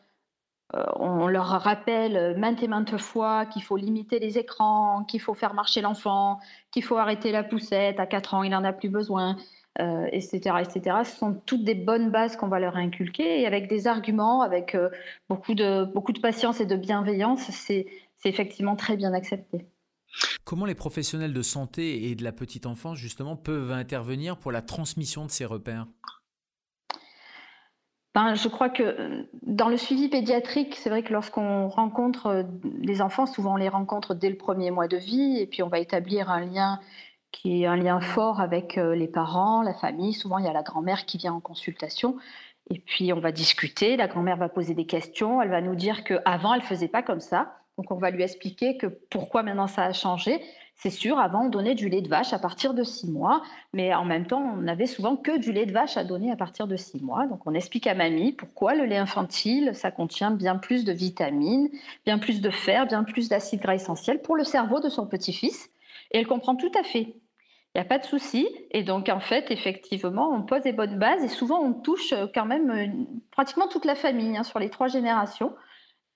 euh, 0.74 0.84
on 0.96 1.28
leur 1.28 1.46
rappelle 1.46 2.36
maintes 2.36 2.64
et 2.64 2.68
maintes 2.68 2.98
fois 2.98 3.46
qu'il 3.46 3.62
faut 3.62 3.76
limiter 3.76 4.18
les 4.18 4.38
écrans, 4.38 5.04
qu'il 5.04 5.20
faut 5.20 5.34
faire 5.34 5.54
marcher 5.54 5.82
l'enfant, 5.82 6.40
qu'il 6.72 6.82
faut 6.82 6.96
arrêter 6.96 7.30
la 7.30 7.44
poussette, 7.44 8.00
à 8.00 8.06
4 8.06 8.34
ans 8.34 8.42
il 8.42 8.50
n'en 8.50 8.64
a 8.64 8.72
plus 8.72 8.88
besoin, 8.88 9.36
euh, 9.80 10.06
etc. 10.12 10.40
Ce 11.04 11.16
sont 11.16 11.34
toutes 11.44 11.64
des 11.64 11.74
bonnes 11.74 12.10
bases 12.10 12.36
qu'on 12.36 12.48
va 12.48 12.58
leur 12.58 12.76
inculquer 12.76 13.40
et 13.40 13.46
avec 13.46 13.68
des 13.68 13.86
arguments, 13.86 14.42
avec 14.42 14.74
euh, 14.74 14.88
beaucoup, 15.28 15.54
de, 15.54 15.84
beaucoup 15.84 16.12
de 16.12 16.20
patience 16.20 16.60
et 16.60 16.66
de 16.66 16.76
bienveillance, 16.76 17.50
c'est 17.50 17.86
effectivement 18.24 18.76
très 18.76 18.96
bien 18.96 19.12
accepté. 19.12 19.66
Comment 20.44 20.64
les 20.64 20.74
professionnels 20.74 21.32
de 21.32 21.42
santé 21.42 22.08
et 22.10 22.14
de 22.14 22.24
la 22.24 22.32
petite 22.32 22.66
enfance, 22.66 22.96
justement, 22.96 23.36
peuvent 23.36 23.72
intervenir 23.72 24.38
pour 24.38 24.50
la 24.50 24.62
transmission 24.62 25.26
de 25.26 25.30
ces 25.30 25.44
repères? 25.44 25.86
Ben, 28.14 28.34
je 28.34 28.48
crois 28.48 28.70
que 28.70 28.82
euh, 28.82 29.24
dans 29.42 29.68
le 29.68 29.76
suivi 29.76 30.08
pédiatrique, 30.08 30.74
c'est 30.76 30.88
vrai 30.88 31.02
que 31.02 31.12
lorsqu'on 31.12 31.68
rencontre 31.68 32.46
les 32.80 33.02
enfants, 33.02 33.26
souvent 33.26 33.54
on 33.54 33.56
les 33.56 33.68
rencontre 33.68 34.14
dès 34.14 34.30
le 34.30 34.38
premier 34.38 34.70
mois 34.70 34.88
de 34.88 34.96
vie, 34.96 35.38
et 35.38 35.46
puis 35.46 35.62
on 35.62 35.68
va 35.68 35.80
établir 35.80 36.30
un 36.30 36.40
lien 36.40 36.80
qui 37.36 37.62
est 37.62 37.66
un 37.66 37.76
lien 37.76 38.00
fort 38.00 38.40
avec 38.40 38.78
euh, 38.78 38.94
les 38.94 39.08
parents, 39.08 39.62
la 39.62 39.74
famille. 39.74 40.14
Souvent, 40.14 40.38
il 40.38 40.46
y 40.46 40.48
a 40.48 40.52
la 40.52 40.62
grand-mère 40.62 41.04
qui 41.04 41.18
vient 41.18 41.34
en 41.34 41.40
consultation, 41.40 42.16
et 42.70 42.78
puis 42.78 43.12
on 43.12 43.20
va 43.20 43.30
discuter. 43.30 43.96
La 43.96 44.08
grand-mère 44.08 44.36
va 44.36 44.48
poser 44.48 44.74
des 44.74 44.86
questions, 44.86 45.42
elle 45.42 45.50
va 45.50 45.60
nous 45.60 45.74
dire 45.74 46.02
qu'avant, 46.02 46.54
elle 46.54 46.60
ne 46.60 46.66
faisait 46.66 46.88
pas 46.88 47.02
comme 47.02 47.20
ça. 47.20 47.52
Donc 47.76 47.90
on 47.90 47.96
va 47.96 48.10
lui 48.10 48.22
expliquer 48.22 48.78
que 48.78 48.86
pourquoi 48.86 49.42
maintenant 49.42 49.66
ça 49.66 49.84
a 49.84 49.92
changé. 49.92 50.40
C'est 50.76 50.90
sûr, 50.90 51.18
avant, 51.18 51.46
on 51.46 51.48
donnait 51.48 51.74
du 51.74 51.88
lait 51.88 52.00
de 52.00 52.08
vache 52.08 52.32
à 52.32 52.38
partir 52.38 52.72
de 52.72 52.82
six 52.84 53.10
mois, 53.10 53.42
mais 53.74 53.94
en 53.94 54.04
même 54.04 54.26
temps, 54.26 54.42
on 54.56 54.62
n'avait 54.62 54.86
souvent 54.86 55.16
que 55.16 55.38
du 55.38 55.52
lait 55.52 55.66
de 55.66 55.72
vache 55.72 55.96
à 55.96 56.04
donner 56.04 56.30
à 56.30 56.36
partir 56.36 56.66
de 56.66 56.76
six 56.76 57.02
mois. 57.02 57.26
Donc, 57.26 57.46
on 57.46 57.54
explique 57.54 57.86
à 57.86 57.94
mamie 57.94 58.32
pourquoi 58.32 58.74
le 58.74 58.84
lait 58.84 58.96
infantile, 58.96 59.70
ça 59.74 59.90
contient 59.90 60.30
bien 60.30 60.56
plus 60.56 60.84
de 60.84 60.92
vitamines, 60.92 61.68
bien 62.04 62.18
plus 62.18 62.40
de 62.40 62.50
fer, 62.50 62.86
bien 62.86 63.04
plus 63.04 63.28
d'acides 63.28 63.60
gras 63.60 63.74
essentiels 63.74 64.20
pour 64.20 64.36
le 64.36 64.44
cerveau 64.44 64.80
de 64.80 64.88
son 64.88 65.06
petit-fils. 65.06 65.70
Et 66.12 66.18
elle 66.18 66.26
comprend 66.26 66.56
tout 66.56 66.72
à 66.78 66.82
fait. 66.82 67.14
Il 67.76 67.80
n'y 67.80 67.84
a 67.84 67.88
pas 67.90 67.98
de 67.98 68.06
souci. 68.06 68.48
Et 68.70 68.82
donc, 68.82 69.10
en 69.10 69.20
fait, 69.20 69.50
effectivement, 69.50 70.30
on 70.32 70.40
pose 70.40 70.62
des 70.62 70.72
bonnes 70.72 70.98
bases 70.98 71.22
et 71.22 71.28
souvent, 71.28 71.60
on 71.60 71.74
touche 71.74 72.14
quand 72.34 72.46
même 72.46 72.70
euh, 72.70 72.86
pratiquement 73.32 73.68
toute 73.68 73.84
la 73.84 73.94
famille 73.94 74.34
hein, 74.34 74.44
sur 74.44 74.58
les 74.58 74.70
trois 74.70 74.88
générations. 74.88 75.54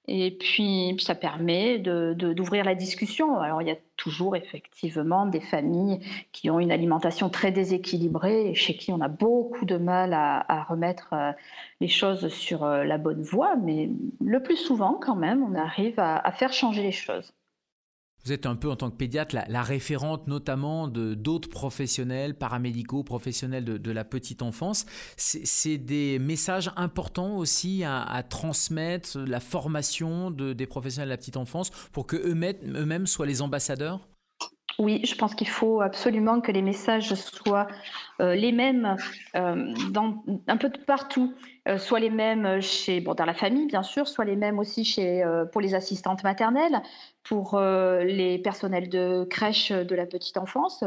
Et 0.09 0.39
puis, 0.39 0.97
ça 1.01 1.15
permet 1.15 1.79
d'ouvrir 1.79 2.65
la 2.65 2.75
discussion. 2.75 3.39
Alors, 3.39 3.61
il 3.61 3.69
y 3.69 3.71
a 3.71 3.77
toujours 3.99 4.37
effectivement 4.37 5.27
des 5.27 5.43
familles 5.43 6.01
qui 6.33 6.49
ont 6.49 6.61
une 6.61 6.73
alimentation 6.73 7.29
très 7.29 7.53
déséquilibrée 7.53 8.49
et 8.49 8.55
chez 8.55 8.75
qui 8.75 8.91
on 8.91 9.03
a 9.03 9.09
beaucoup 9.09 9.67
de 9.67 9.77
mal 9.77 10.15
à, 10.15 10.65
remettre 10.67 11.11
euh, 11.13 11.33
les 11.83 11.89
choses 11.89 12.29
sur 12.29 12.65
euh, 12.65 12.85
la 12.85 12.97
bonne 12.97 13.21
voie. 13.21 13.57
Mais 13.57 13.91
le 14.19 14.43
plus 14.43 14.57
souvent, 14.57 14.95
quand 14.95 15.17
même, 15.17 15.45
on 15.45 15.55
arrive 15.55 15.99
à 15.99 16.33
faire 16.33 16.55
changer 16.55 16.83
les 16.83 16.91
choses. 16.91 17.35
Vous 18.25 18.33
êtes 18.33 18.47
un 18.47 18.57
peu 18.57 18.71
en 18.71 18.77
tant 18.77 18.91
que 18.91 18.97
pédiatre 18.97 19.35
la, 19.49 19.63
référente 19.63 20.27
notamment 20.27 20.89
de 20.89 21.15
d'autres 21.15 21.49
professionnels 21.49 22.35
paramédicaux, 22.35 23.03
professionnels 23.03 23.65
de, 23.65 23.91
la 23.91 24.05
petite 24.05 24.43
enfance. 24.43 24.87
C'est 25.17 25.79
des 25.79 26.19
messages 26.19 26.71
importants 26.77 27.37
aussi 27.37 27.83
à, 27.85 28.23
transmettre, 28.29 29.19
la 29.19 29.41
formation 29.41 30.31
de, 30.31 30.53
des 30.53 30.67
professionnels 30.67 31.09
de 31.09 31.15
la 31.15 31.19
petite 31.19 31.37
enfance 31.37 31.71
pour 31.93 32.07
que 32.07 32.17
eux-mêmes 32.17 33.07
soient 33.07 33.27
les 33.27 33.43
ambassadeurs? 33.43 34.01
Oui, 34.81 35.03
je 35.05 35.15
pense 35.15 35.35
qu'il 35.35 35.49
faut 35.49 35.83
absolument 35.83 36.41
que 36.41 36.51
les 36.53 36.63
messages 36.63 37.13
soient 37.15 37.67
euh, 38.21 38.35
les 38.35 38.51
mêmes 38.51 38.97
euh, 39.37 39.75
dans, 39.91 40.23
un 40.47 40.57
peu 40.57 40.71
de 40.71 40.79
partout, 40.79 41.35
euh, 41.69 41.77
soit 41.77 42.01
les 42.01 42.09
mêmes 42.09 42.63
chez, 42.63 43.03
bon, 43.03 43.13
dans 43.13 43.27
la 43.27 43.35
famille 43.35 43.67
bien 43.67 43.83
sûr, 43.83 44.09
soit 44.09 44.25
les 44.25 44.37
mêmes 44.37 44.59
aussi 44.59 44.85
chez, 44.85 45.23
pour 45.53 45.61
les 45.61 45.75
assistantes 45.75 46.25
maternelles, 46.25 46.81
pour 47.23 47.61
les 47.61 48.39
personnels 48.39 48.89
de 48.89 49.25
crèche 49.25 49.71
de 49.73 49.95
la 49.95 50.07
petite 50.07 50.37
enfance, 50.37 50.85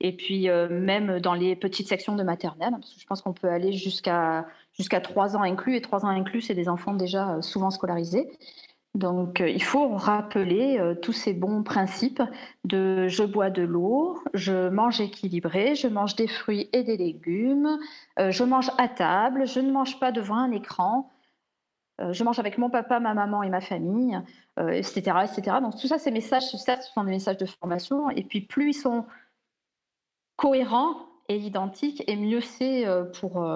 et 0.00 0.12
puis 0.12 0.48
même 0.70 1.20
dans 1.20 1.34
les 1.34 1.56
petites 1.56 1.88
sections 1.88 2.16
de 2.16 2.22
maternelle, 2.22 2.72
parce 2.72 2.94
que 2.94 3.00
je 3.00 3.06
pense 3.06 3.22
qu'on 3.22 3.32
peut 3.32 3.48
aller 3.48 3.72
jusqu'à 3.72 4.46
jusqu'à 4.72 5.00
3 5.00 5.36
ans 5.36 5.42
inclus, 5.42 5.76
et 5.76 5.80
3 5.80 6.04
ans 6.04 6.08
inclus, 6.08 6.42
c'est 6.42 6.54
des 6.54 6.68
enfants 6.68 6.94
déjà 6.94 7.40
souvent 7.40 7.70
scolarisés. 7.70 8.28
Donc, 8.94 9.42
il 9.46 9.62
faut 9.62 9.88
rappeler 9.88 10.80
tous 11.02 11.12
ces 11.12 11.34
bons 11.34 11.62
principes 11.62 12.22
de 12.64 13.08
je 13.08 13.24
bois 13.24 13.50
de 13.50 13.62
l'eau, 13.62 14.18
je 14.32 14.68
mange 14.70 15.02
équilibré, 15.02 15.74
je 15.74 15.86
mange 15.86 16.16
des 16.16 16.26
fruits 16.26 16.70
et 16.72 16.82
des 16.82 16.96
légumes, 16.96 17.78
je 18.18 18.42
mange 18.42 18.70
à 18.78 18.88
table, 18.88 19.46
je 19.46 19.60
ne 19.60 19.70
mange 19.70 20.00
pas 20.00 20.12
devant 20.12 20.36
un 20.36 20.50
écran, 20.50 21.10
je 21.98 22.24
mange 22.24 22.38
avec 22.38 22.58
mon 22.58 22.68
papa, 22.68 23.00
ma 23.00 23.14
maman 23.14 23.42
et 23.42 23.48
ma 23.48 23.60
famille, 23.60 24.20
etc., 24.58 25.00
etc. 25.24 25.58
Donc, 25.62 25.80
tout 25.80 25.86
ça, 25.86 25.98
ces 25.98 26.10
messages, 26.10 26.44
ce 26.44 26.58
sont 26.58 27.04
des 27.04 27.10
messages 27.10 27.38
de 27.38 27.46
formation. 27.46 28.10
Et 28.10 28.22
puis, 28.22 28.42
plus 28.42 28.70
ils 28.70 28.74
sont 28.74 29.06
cohérents 30.36 30.94
et 31.28 31.38
identiques, 31.38 32.04
et 32.06 32.16
mieux 32.16 32.42
c'est 32.42 32.84
pour, 33.18 33.46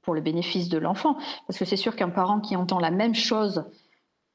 pour 0.00 0.14
le 0.14 0.20
bénéfice 0.22 0.70
de 0.70 0.78
l'enfant. 0.78 1.18
Parce 1.46 1.58
que 1.58 1.66
c'est 1.66 1.76
sûr 1.76 1.94
qu'un 1.94 2.08
parent 2.08 2.40
qui 2.40 2.56
entend 2.56 2.78
la 2.78 2.90
même 2.90 3.14
chose 3.14 3.64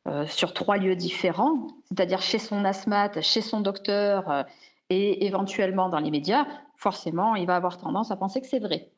euh, 0.05 0.27
sur 0.27 0.53
trois 0.53 0.75
lieux 0.75 0.97
différents, 0.97 1.67
c'est-à-dire 1.85 2.21
chez 2.21 2.37
son 2.37 2.65
asthmate, 2.65 3.21
chez 3.21 3.39
son 3.39 3.61
docteur 3.61 4.29
euh, 4.29 4.43
et 4.89 5.25
éventuellement 5.25 5.87
dans 5.87 5.99
les 5.99 6.11
médias, 6.11 6.45
forcément, 6.75 7.35
il 7.35 7.47
va 7.47 7.55
avoir 7.55 7.77
tendance 7.77 8.11
à 8.11 8.17
penser 8.17 8.41
que 8.41 8.47
c'est 8.47 8.59
vrai. 8.59 8.91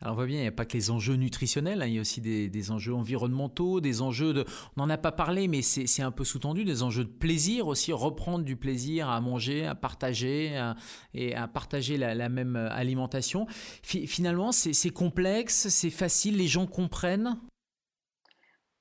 Alors 0.00 0.12
on 0.12 0.16
voit 0.16 0.26
bien, 0.26 0.38
il 0.38 0.42
n'y 0.42 0.46
a 0.46 0.52
pas 0.52 0.64
que 0.64 0.74
les 0.74 0.90
enjeux 0.90 1.14
nutritionnels, 1.14 1.82
hein, 1.82 1.86
il 1.86 1.94
y 1.94 1.98
a 1.98 2.00
aussi 2.00 2.20
des, 2.20 2.70
enjeux 2.70 2.94
environnementaux, 2.94 3.80
des 3.80 4.00
enjeux 4.00 4.32
de... 4.32 4.44
On 4.76 4.82
n'en 4.82 4.90
a 4.90 4.96
pas 4.96 5.10
parlé, 5.10 5.48
mais 5.48 5.62
c'est 5.62 6.02
un 6.02 6.12
peu 6.12 6.24
sous-tendu, 6.24 6.64
des 6.64 6.82
enjeux 6.82 7.04
de 7.04 7.10
plaisir 7.10 7.66
aussi, 7.66 7.92
reprendre 7.92 8.44
du 8.44 8.56
plaisir 8.56 9.08
à 9.08 9.20
manger, 9.20 9.66
à 9.66 9.74
partager, 9.74 10.56
et 11.14 11.34
à 11.34 11.48
partager 11.48 11.96
la, 11.96 12.28
même 12.28 12.56
alimentation. 12.56 13.46
finalement, 13.82 14.52
c'est 14.52 14.90
complexe, 14.90 15.68
c'est 15.68 15.90
facile, 15.90 16.36
les 16.36 16.46
gens 16.46 16.66
comprennent? 16.66 17.36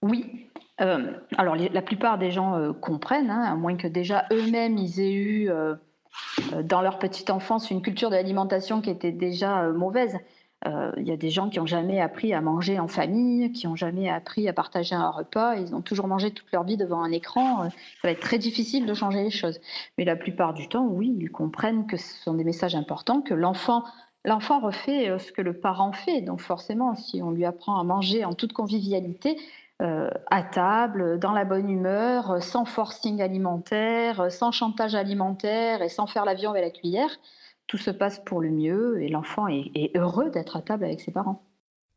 Oui, 0.04 0.48
euh, 0.82 1.14
alors, 1.38 1.56
la 1.56 1.82
plupart 1.82 2.18
des 2.18 2.32
gens 2.32 2.56
euh, 2.56 2.74
comprennent, 2.74 3.32
hein, 3.32 3.42
à 3.42 3.56
moins 3.56 3.76
que 3.78 3.88
déjà 3.88 4.26
eux-mêmes 4.32 4.78
ils 4.78 5.00
aient 5.00 5.14
eu 5.14 5.50
euh, 5.50 5.76
dans 6.64 6.82
leur 6.82 7.00
petite 7.00 7.30
enfance 7.30 7.72
une 7.72 7.82
culture 7.82 8.10
de 8.10 8.16
l'alimentation 8.16 8.82
qui 8.82 8.90
était 8.90 9.12
déjà 9.12 9.70
mauvaise. 9.70 10.18
Il 10.66 11.08
y 11.08 11.12
a 11.12 11.18
des 11.18 11.30
gens 11.30 11.50
qui 11.50 11.60
n'ont 11.60 11.66
jamais 11.66 12.02
appris 12.02 12.34
à 12.34 12.42
manger 12.42 12.80
en 12.80 12.88
famille, 12.88 13.52
qui 13.54 13.68
n'ont 13.68 13.76
jamais 13.76 14.10
appris 14.10 14.50
à 14.50 14.54
partager 14.54 14.96
un 14.96 15.10
repas. 15.10 15.56
Ils 15.56 15.74
ont 15.74 15.82
toujours 15.82 16.08
mangé 16.08 16.32
toute 16.32 16.52
leur 16.52 16.64
vie 16.64 16.76
devant 16.76 17.04
un 17.04 17.12
écran. 17.12 17.70
ça 17.70 17.76
va 18.04 18.12
être 18.12 18.20
très 18.20 18.38
difficile 18.38 18.86
de 18.86 18.94
changer 18.94 19.24
les 19.24 19.30
choses. 19.30 19.62
Mais 19.98 20.04
la 20.04 20.16
plupart 20.16 20.54
du 20.54 20.68
temps, 20.68 20.86
oui, 20.86 21.16
ils 21.20 21.32
comprennent 21.32 21.88
que 21.88 21.96
ce 21.96 22.22
sont 22.24 22.34
des 22.34 22.44
messages 22.44 22.76
importants, 22.76 23.22
que 23.22 23.34
l'enfant 23.34 23.84
L'enfant 24.26 24.60
refait 24.60 25.18
ce 25.20 25.32
que 25.32 25.42
le 25.42 25.54
parent 25.54 25.94
fait. 25.94 26.20
Donc 26.20 26.42
forcément, 26.42 26.96
si 26.96 27.22
on 27.22 27.32
lui 27.32 27.46
apprend 27.46 27.80
à 27.80 27.84
manger 27.86 28.26
en 28.26 28.34
toute 28.34 28.52
convivialité, 28.52 29.38
euh, 29.82 30.10
à 30.32 30.42
table, 30.42 31.20
dans 31.20 31.34
la 31.34 31.46
bonne 31.46 31.70
humeur, 31.70 32.42
sans 32.42 32.66
forcing 32.66 33.22
alimentaire, 33.22 34.32
sans 34.32 34.52
chantage 34.52 34.96
alimentaire 34.96 35.84
et 35.84 35.90
sans 35.90 36.08
faire 36.08 36.26
l'avion 36.26 36.50
avec 36.50 36.64
la 36.64 36.72
cuillère. 36.72 37.12
Tout 37.68 37.78
se 37.78 37.92
passe 37.92 38.22
pour 38.24 38.42
le 38.42 38.50
mieux 38.50 39.02
et 39.02 39.10
l'enfant 39.10 39.48
est, 39.48 39.92
heureux 39.96 40.30
d'être 40.30 40.56
à 40.56 40.62
table 40.62 40.86
avec 40.86 41.02
ses 41.02 41.12
parents. 41.12 41.46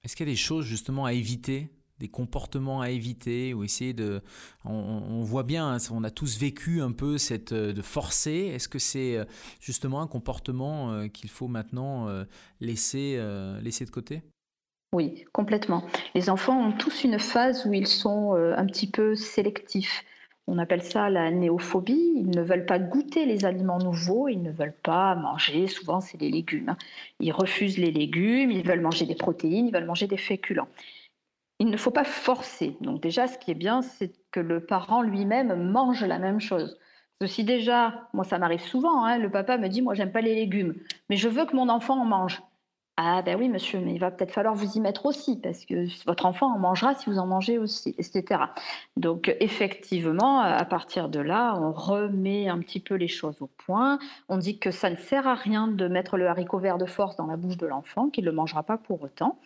Est-ce 0.04 0.16
qu'il 0.16 0.26
y 0.26 0.30
a 0.30 0.32
des 0.32 0.36
choses 0.36 0.64
justement 0.64 1.04
à 1.04 1.12
éviter 1.12 1.68
des 1.98 2.08
comportements 2.08 2.80
à 2.80 2.88
éviter 2.88 3.52
ou 3.52 3.62
essayer 3.62 3.92
de 3.92 4.22
on, 4.64 5.20
voit 5.20 5.42
bien 5.42 5.74
hein, 5.74 5.76
on 5.92 6.02
a 6.02 6.10
tous 6.10 6.38
vécu 6.38 6.80
un 6.80 6.92
peu 6.92 7.18
cette 7.18 7.52
euh, 7.52 7.74
de 7.74 7.82
forcer 7.82 8.52
est-ce 8.54 8.70
que 8.70 8.78
c'est 8.78 9.18
euh, 9.18 9.26
justement 9.60 10.00
un 10.00 10.06
comportement 10.06 11.08
qu'il 11.10 11.28
faut 11.28 11.46
maintenant 11.46 12.08
laisser 12.58 13.22
laisser 13.60 13.84
de 13.84 13.90
côté? 13.90 14.22
Oui, 14.92 15.24
complètement. 15.32 15.84
Les 16.16 16.30
enfants 16.30 16.68
ont 16.68 16.72
tous 16.72 17.04
une 17.04 17.20
phase 17.20 17.64
où 17.64 17.72
ils 17.72 17.86
sont 17.86 18.34
euh, 18.34 18.56
un 18.56 18.66
petit 18.66 18.90
peu 18.90 19.14
sélectifs. 19.14 20.04
On 20.52 20.58
appelle 20.58 20.82
ça 20.82 21.10
la 21.10 21.30
néophobie. 21.30 22.12
Ils 22.16 22.30
ne 22.30 22.42
veulent 22.42 22.66
pas 22.66 22.80
goûter 22.80 23.24
les 23.24 23.44
aliments 23.44 23.78
nouveaux, 23.78 24.26
ils 24.26 24.42
ne 24.42 24.50
veulent 24.50 24.76
pas 24.82 25.14
manger, 25.14 25.68
souvent 25.68 26.00
c'est 26.00 26.20
les 26.20 26.28
légumes. 26.28 26.70
Hein. 26.70 26.76
Ils 27.20 27.30
refusent 27.30 27.78
les 27.78 27.92
légumes, 27.92 28.50
ils 28.50 28.66
veulent 28.66 28.80
manger 28.80 29.06
des 29.06 29.14
protéines, 29.14 29.68
ils 29.68 29.72
veulent 29.72 29.86
manger 29.86 30.08
des 30.08 30.16
féculents. 30.16 30.66
Il 31.60 31.68
ne 31.70 31.76
faut 31.76 31.92
pas 31.92 32.02
forcer. 32.02 32.76
Donc 32.80 33.00
déjà, 33.00 33.28
ce 33.28 33.38
qui 33.38 33.52
est 33.52 33.54
bien, 33.54 33.80
c'est 33.80 34.10
que 34.32 34.40
le 34.40 34.58
parent 34.58 35.02
lui-même 35.02 35.70
mange 35.70 36.02
la 36.02 36.18
même 36.18 36.40
chose. 36.40 36.76
Si 37.26 37.44
déjà, 37.44 38.08
moi 38.12 38.24
ça 38.24 38.38
m'arrive 38.38 38.62
souvent, 38.62 39.04
hein, 39.04 39.18
le 39.18 39.30
papa 39.30 39.56
me 39.56 39.68
dit, 39.68 39.82
moi 39.82 39.94
j'aime 39.94 40.10
pas 40.10 40.20
les 40.20 40.34
légumes, 40.34 40.74
mais 41.10 41.16
je 41.16 41.28
veux 41.28 41.44
que 41.44 41.54
mon 41.54 41.68
enfant 41.68 42.00
en 42.00 42.06
mange. 42.06 42.42
Ah 43.02 43.22
ben 43.22 43.34
oui, 43.38 43.48
monsieur, 43.48 43.80
mais 43.80 43.94
il 43.94 43.98
va 43.98 44.10
peut-être 44.10 44.30
falloir 44.30 44.54
vous 44.54 44.76
y 44.76 44.80
mettre 44.80 45.06
aussi, 45.06 45.40
parce 45.40 45.64
que 45.64 45.86
votre 46.04 46.26
enfant 46.26 46.54
en 46.54 46.58
mangera 46.58 46.94
si 46.94 47.08
vous 47.08 47.18
en 47.18 47.26
mangez 47.26 47.56
aussi, 47.56 47.94
etc. 47.96 48.42
Donc 48.98 49.34
effectivement, 49.40 50.40
à 50.40 50.66
partir 50.66 51.08
de 51.08 51.18
là, 51.18 51.54
on 51.56 51.72
remet 51.72 52.48
un 52.50 52.58
petit 52.58 52.78
peu 52.78 52.96
les 52.96 53.08
choses 53.08 53.40
au 53.40 53.46
point. 53.46 53.98
On 54.28 54.36
dit 54.36 54.58
que 54.58 54.70
ça 54.70 54.90
ne 54.90 54.96
sert 54.96 55.26
à 55.26 55.34
rien 55.34 55.66
de 55.66 55.88
mettre 55.88 56.18
le 56.18 56.28
haricot 56.28 56.58
vert 56.58 56.76
de 56.76 56.84
force 56.84 57.16
dans 57.16 57.26
la 57.26 57.38
bouche 57.38 57.56
de 57.56 57.66
l'enfant, 57.66 58.10
qu'il 58.10 58.24
ne 58.24 58.30
le 58.30 58.36
mangera 58.36 58.64
pas 58.64 58.76
pour 58.76 59.02
autant, 59.02 59.38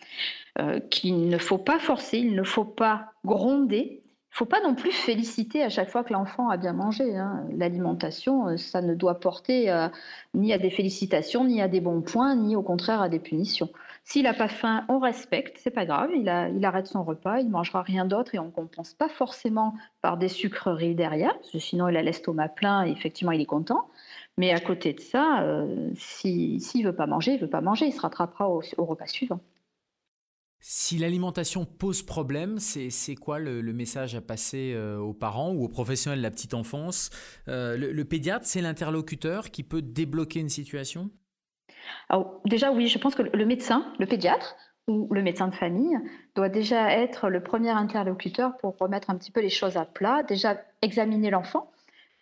euh, 0.59 0.81
qu'il 0.81 1.29
ne 1.29 1.37
faut 1.37 1.57
pas 1.57 1.79
forcer, 1.79 2.17
il 2.17 2.35
ne 2.35 2.43
faut 2.43 2.65
pas 2.65 3.13
gronder, 3.23 4.03
faut 4.35 4.45
pas 4.45 4.59
non 4.59 4.75
plus 4.75 4.91
féliciter 4.91 5.63
à 5.63 5.69
chaque 5.69 5.89
fois 5.89 6.03
que 6.03 6.11
l'enfant 6.11 6.49
a 6.49 6.57
bien 6.57 6.73
mangé. 6.73 7.15
Hein. 7.15 7.45
L'alimentation, 7.55 8.49
euh, 8.49 8.57
ça 8.57 8.81
ne 8.81 8.93
doit 8.93 9.21
porter 9.21 9.71
euh, 9.71 9.87
ni 10.33 10.51
à 10.51 10.57
des 10.57 10.69
félicitations, 10.69 11.45
ni 11.45 11.61
à 11.61 11.69
des 11.69 11.79
bons 11.79 12.01
points, 12.01 12.35
ni 12.35 12.57
au 12.57 12.61
contraire 12.61 13.01
à 13.01 13.07
des 13.07 13.19
punitions. 13.19 13.69
S'il 14.03 14.23
n'a 14.23 14.33
pas 14.33 14.49
faim, 14.49 14.83
on 14.89 14.99
respecte, 14.99 15.57
c'est 15.63 15.71
pas 15.71 15.85
grave, 15.85 16.09
il, 16.13 16.27
arrête 16.27 16.87
son 16.87 17.05
repas, 17.05 17.39
il 17.39 17.49
mangera 17.49 17.81
rien 17.81 18.03
d'autre 18.03 18.35
et 18.35 18.39
on 18.39 18.47
ne 18.47 18.51
compense 18.51 18.93
pas 18.93 19.07
forcément 19.07 19.73
par 20.01 20.17
des 20.17 20.27
sucreries 20.27 20.95
derrière, 20.95 21.33
parce 21.35 21.51
que 21.51 21.59
sinon 21.59 21.87
il 21.87 21.95
a 21.95 22.03
l'estomac 22.03 22.49
plein 22.49 22.85
et 22.85 22.91
effectivement 22.91 23.31
il 23.31 23.39
est 23.39 23.45
content. 23.45 23.87
Mais 24.37 24.51
à 24.51 24.59
côté 24.59 24.91
de 24.91 24.99
ça, 24.99 25.43
euh, 25.43 25.91
s'il 25.95 26.59
ne 26.59 26.85
veut 26.85 26.95
pas 26.95 27.07
manger, 27.07 27.35
il 27.35 27.39
veut 27.39 27.49
pas 27.49 27.61
manger, 27.61 27.85
il 27.85 27.93
se 27.93 28.01
rattrapera 28.01 28.49
au 28.49 28.85
repas 28.85 29.07
suivant. 29.07 29.39
Si 30.67 30.97
l'alimentation 30.97 31.63
pose 31.63 32.01
problème, 32.01 32.57
c'est 32.57 33.15
quoi 33.15 33.37
le, 33.37 33.61
message 33.71 34.15
à 34.15 34.21
passer 34.21 34.73
euh, 34.73 34.97
aux 34.97 35.13
parents 35.13 35.51
ou 35.51 35.63
aux 35.63 35.69
professionnels 35.69 36.17
de 36.17 36.23
la 36.23 36.31
petite 36.31 36.55
enfance 36.55 37.11
euh, 37.47 37.77
le, 37.77 38.03
pédiatre, 38.03 38.47
c'est 38.47 38.61
l'interlocuteur 38.61 39.51
qui 39.51 39.61
peut 39.61 39.83
débloquer 39.83 40.39
une 40.39 40.49
situation? 40.49 41.11
Déjà, 42.45 42.71
oui, 42.71 42.87
je 42.87 42.97
pense 42.97 43.13
que 43.13 43.21
le 43.21 43.45
médecin, 43.45 43.93
le 43.99 44.07
pédiatre 44.07 44.55
ou 44.87 45.07
le 45.13 45.21
médecin 45.21 45.49
de 45.49 45.53
famille 45.53 45.99
doit 46.33 46.49
déjà 46.49 46.91
être 46.93 47.29
le 47.29 47.43
premier 47.43 47.69
interlocuteur 47.69 48.57
pour 48.57 48.75
remettre 48.79 49.11
un 49.11 49.17
petit 49.17 49.29
peu 49.29 49.41
les 49.41 49.51
choses 49.51 49.77
à 49.77 49.85
plat, 49.85 50.23
déjà 50.23 50.57
examiner 50.81 51.29
l'enfant. 51.29 51.69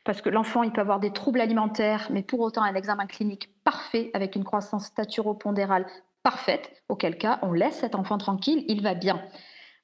Parce 0.03 0.21
que 0.21 0.29
l'enfant, 0.29 0.63
il 0.63 0.73
peut 0.73 0.82
avoir 0.82 0.99
des 0.99 1.13
troubles 1.13 1.39
alimentaires, 1.39 2.10
mais 2.12 2.23
pour 2.23 2.41
autant 2.41 2.63
un 2.63 2.75
examen 2.75 3.06
clinique 3.06 3.51
parfait 3.63 4.12
avec 4.13 4.36
une 4.36 4.43
croissance 4.43 4.88
staturopondérale 4.88 5.86
parfaite, 6.23 6.71
auquel 6.89 7.17
cas 7.17 7.39
on 7.41 7.51
laisse 7.51 7.75
cet 7.75 7.95
enfant 7.95 8.17
tranquille, 8.17 8.65
il 8.67 8.81
va 8.81 8.95
bien. 8.95 9.21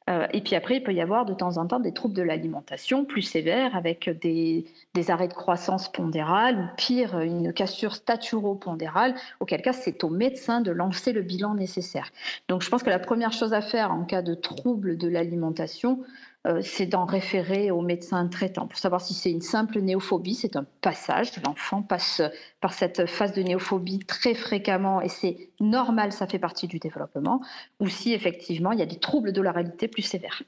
Euh, 0.10 0.25
et 0.34 0.41
puis 0.41 0.56
après, 0.56 0.78
il 0.78 0.84
peut 0.84 0.93
y 0.93 1.02
avoir 1.02 1.25
de 1.25 1.34
temps 1.34 1.58
en 1.58 1.67
temps 1.67 1.80
des 1.80 1.93
troubles 1.93 2.15
de 2.15 2.23
l'alimentation 2.23 3.06
plus 3.06 3.21
sévères 3.21 3.75
avec 3.75 4.10
des, 4.10 4.65
arrêts 5.10 5.28
de 5.28 5.34
croissance 5.34 5.91
pondérale 5.91 6.58
ou 6.58 6.75
pire, 6.78 7.19
une 7.19 7.54
cassure 7.54 7.95
staturo-pondérale, 7.95 9.15
auquel 9.39 9.62
cas 9.62 9.73
c'est 9.73 10.04
au 10.04 10.10
médecin 10.10 10.62
de 10.62 10.71
lancer 10.71 11.13
le 11.13 11.21
bilan 11.21 11.54
nécessaire. 11.54 12.10
Donc 12.47 12.63
je 12.63 12.69
pense 12.69 12.84
que 12.84 12.89
la 12.89 12.99
première 12.99 13.32
chose 13.32 13.54
à 13.54 13.62
faire 13.62 13.91
en 13.91 14.04
cas 14.04 14.21
de 14.21 14.34
trouble 14.34 14.97
de 14.97 15.08
l'alimentation, 15.08 16.04
euh, 16.47 16.62
c'est 16.63 16.86
d'en 16.86 17.06
référer 17.06 17.69
au 17.69 17.82
médecin 17.82 18.25
traitant 18.28 18.65
pour 18.65 18.80
savoir 18.80 19.02
si 19.02 19.13
c'est 19.13 19.30
une 19.30 19.41
simple 19.41 19.80
néophobie, 19.82 20.36
c'est 20.36 20.56
un 20.56 20.65
passage, 20.82 21.32
l'enfant 21.45 21.82
passe 21.82 22.21
par 22.62 22.71
cette 22.71 23.08
phase 23.08 23.34
de 23.34 23.41
néophobie 23.41 23.99
très 23.99 24.34
fréquemment 24.34 25.02
et 25.02 25.10
c'est 25.10 25.49
normal, 25.60 26.13
ça 26.13 26.28
fait 26.28 26.39
partie 26.39 26.67
du 26.67 26.80
développement, 26.80 27.41
ou 27.82 27.89
si 27.89 28.13
effectivement 28.13 28.71
il 28.71 28.80
y 28.80 28.82
a 28.82 28.86
des 28.86 28.99
troubles 28.99 29.34
de 29.34 29.41
la 29.41 29.52
réalité 29.52 29.89
plus 29.89 30.02
sévères. 30.02 30.41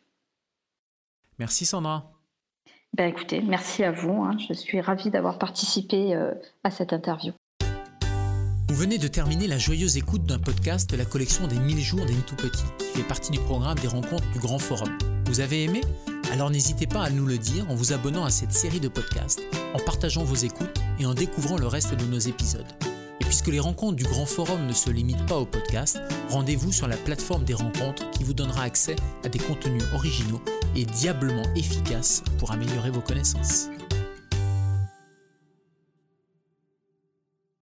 Merci 1.40 1.66
Sandra. 1.66 2.10
Ben 2.94 3.10
écoutez, 3.10 3.42
merci 3.42 3.84
à 3.84 3.92
vous, 3.92 4.24
hein. 4.24 4.38
je 4.48 4.54
suis 4.54 4.80
ravie 4.80 5.10
d'avoir 5.10 5.40
participé 5.40 6.16
euh, 6.16 6.34
à 6.64 6.72
cette 6.72 6.94
interview. 6.94 7.34
Vous 8.70 8.76
venez 8.76 8.98
de 8.98 9.10
terminer 9.10 9.48
la 9.48 9.58
joyeuse 9.58 9.98
écoute 9.98 10.24
d'un 10.24 10.40
podcast 10.40 10.90
de 10.90 10.96
la 10.96 11.04
collection 11.04 11.48
des 11.48 11.60
1000 11.60 11.80
jours 11.80 12.06
des 12.06 12.14
tout 12.26 12.38
petits, 12.38 12.64
qui 12.80 13.00
fait 13.00 13.08
partie 13.08 13.32
du 13.32 13.40
programme 13.40 13.78
des 13.80 13.88
rencontres 13.90 14.30
du 14.32 14.40
Grand 14.40 14.60
Forum. 14.60 14.98
Vous 15.32 15.40
avez 15.40 15.64
aimé 15.64 15.80
Alors 16.34 16.50
n'hésitez 16.50 16.88
pas 16.88 17.04
à 17.04 17.10
nous 17.10 17.26
le 17.26 17.38
dire 17.38 17.66
en 17.72 17.76
vous 17.76 17.94
abonnant 17.94 18.26
à 18.26 18.30
cette 18.30 18.52
série 18.52 18.82
de 18.82 18.90
podcasts, 18.90 19.42
en 19.74 19.80
partageant 19.80 20.26
vos 20.26 20.36
écoutes 20.36 20.78
et 21.00 21.06
en 21.06 21.14
découvrant 21.14 21.58
le 21.58 21.68
reste 21.68 21.96
de 21.96 22.04
nos 22.04 22.20
épisodes. 22.20 22.68
Et 23.22 23.24
puisque 23.24 23.48
les 23.48 23.62
rencontres 23.62 23.96
du 23.96 24.04
Grand 24.04 24.26
Forum 24.26 24.68
ne 24.68 24.74
se 24.74 24.90
limitent 24.90 25.26
pas 25.28 25.38
au 25.38 25.46
podcast, 25.46 26.02
rendez-vous 26.28 26.74
sur 26.74 26.90
la 26.90 26.98
plateforme 26.98 27.46
des 27.46 27.54
rencontres 27.54 28.12
qui 28.12 28.26
vous 28.26 28.34
donnera 28.34 28.64
accès 28.64 28.98
à 29.24 29.30
des 29.30 29.40
contenus 29.40 29.86
originaux 29.94 30.42
et 30.76 30.84
diablement 30.84 31.46
efficaces 31.56 32.26
pour 32.38 32.52
améliorer 32.52 32.92
vos 32.92 33.00
connaissances. 33.00 33.70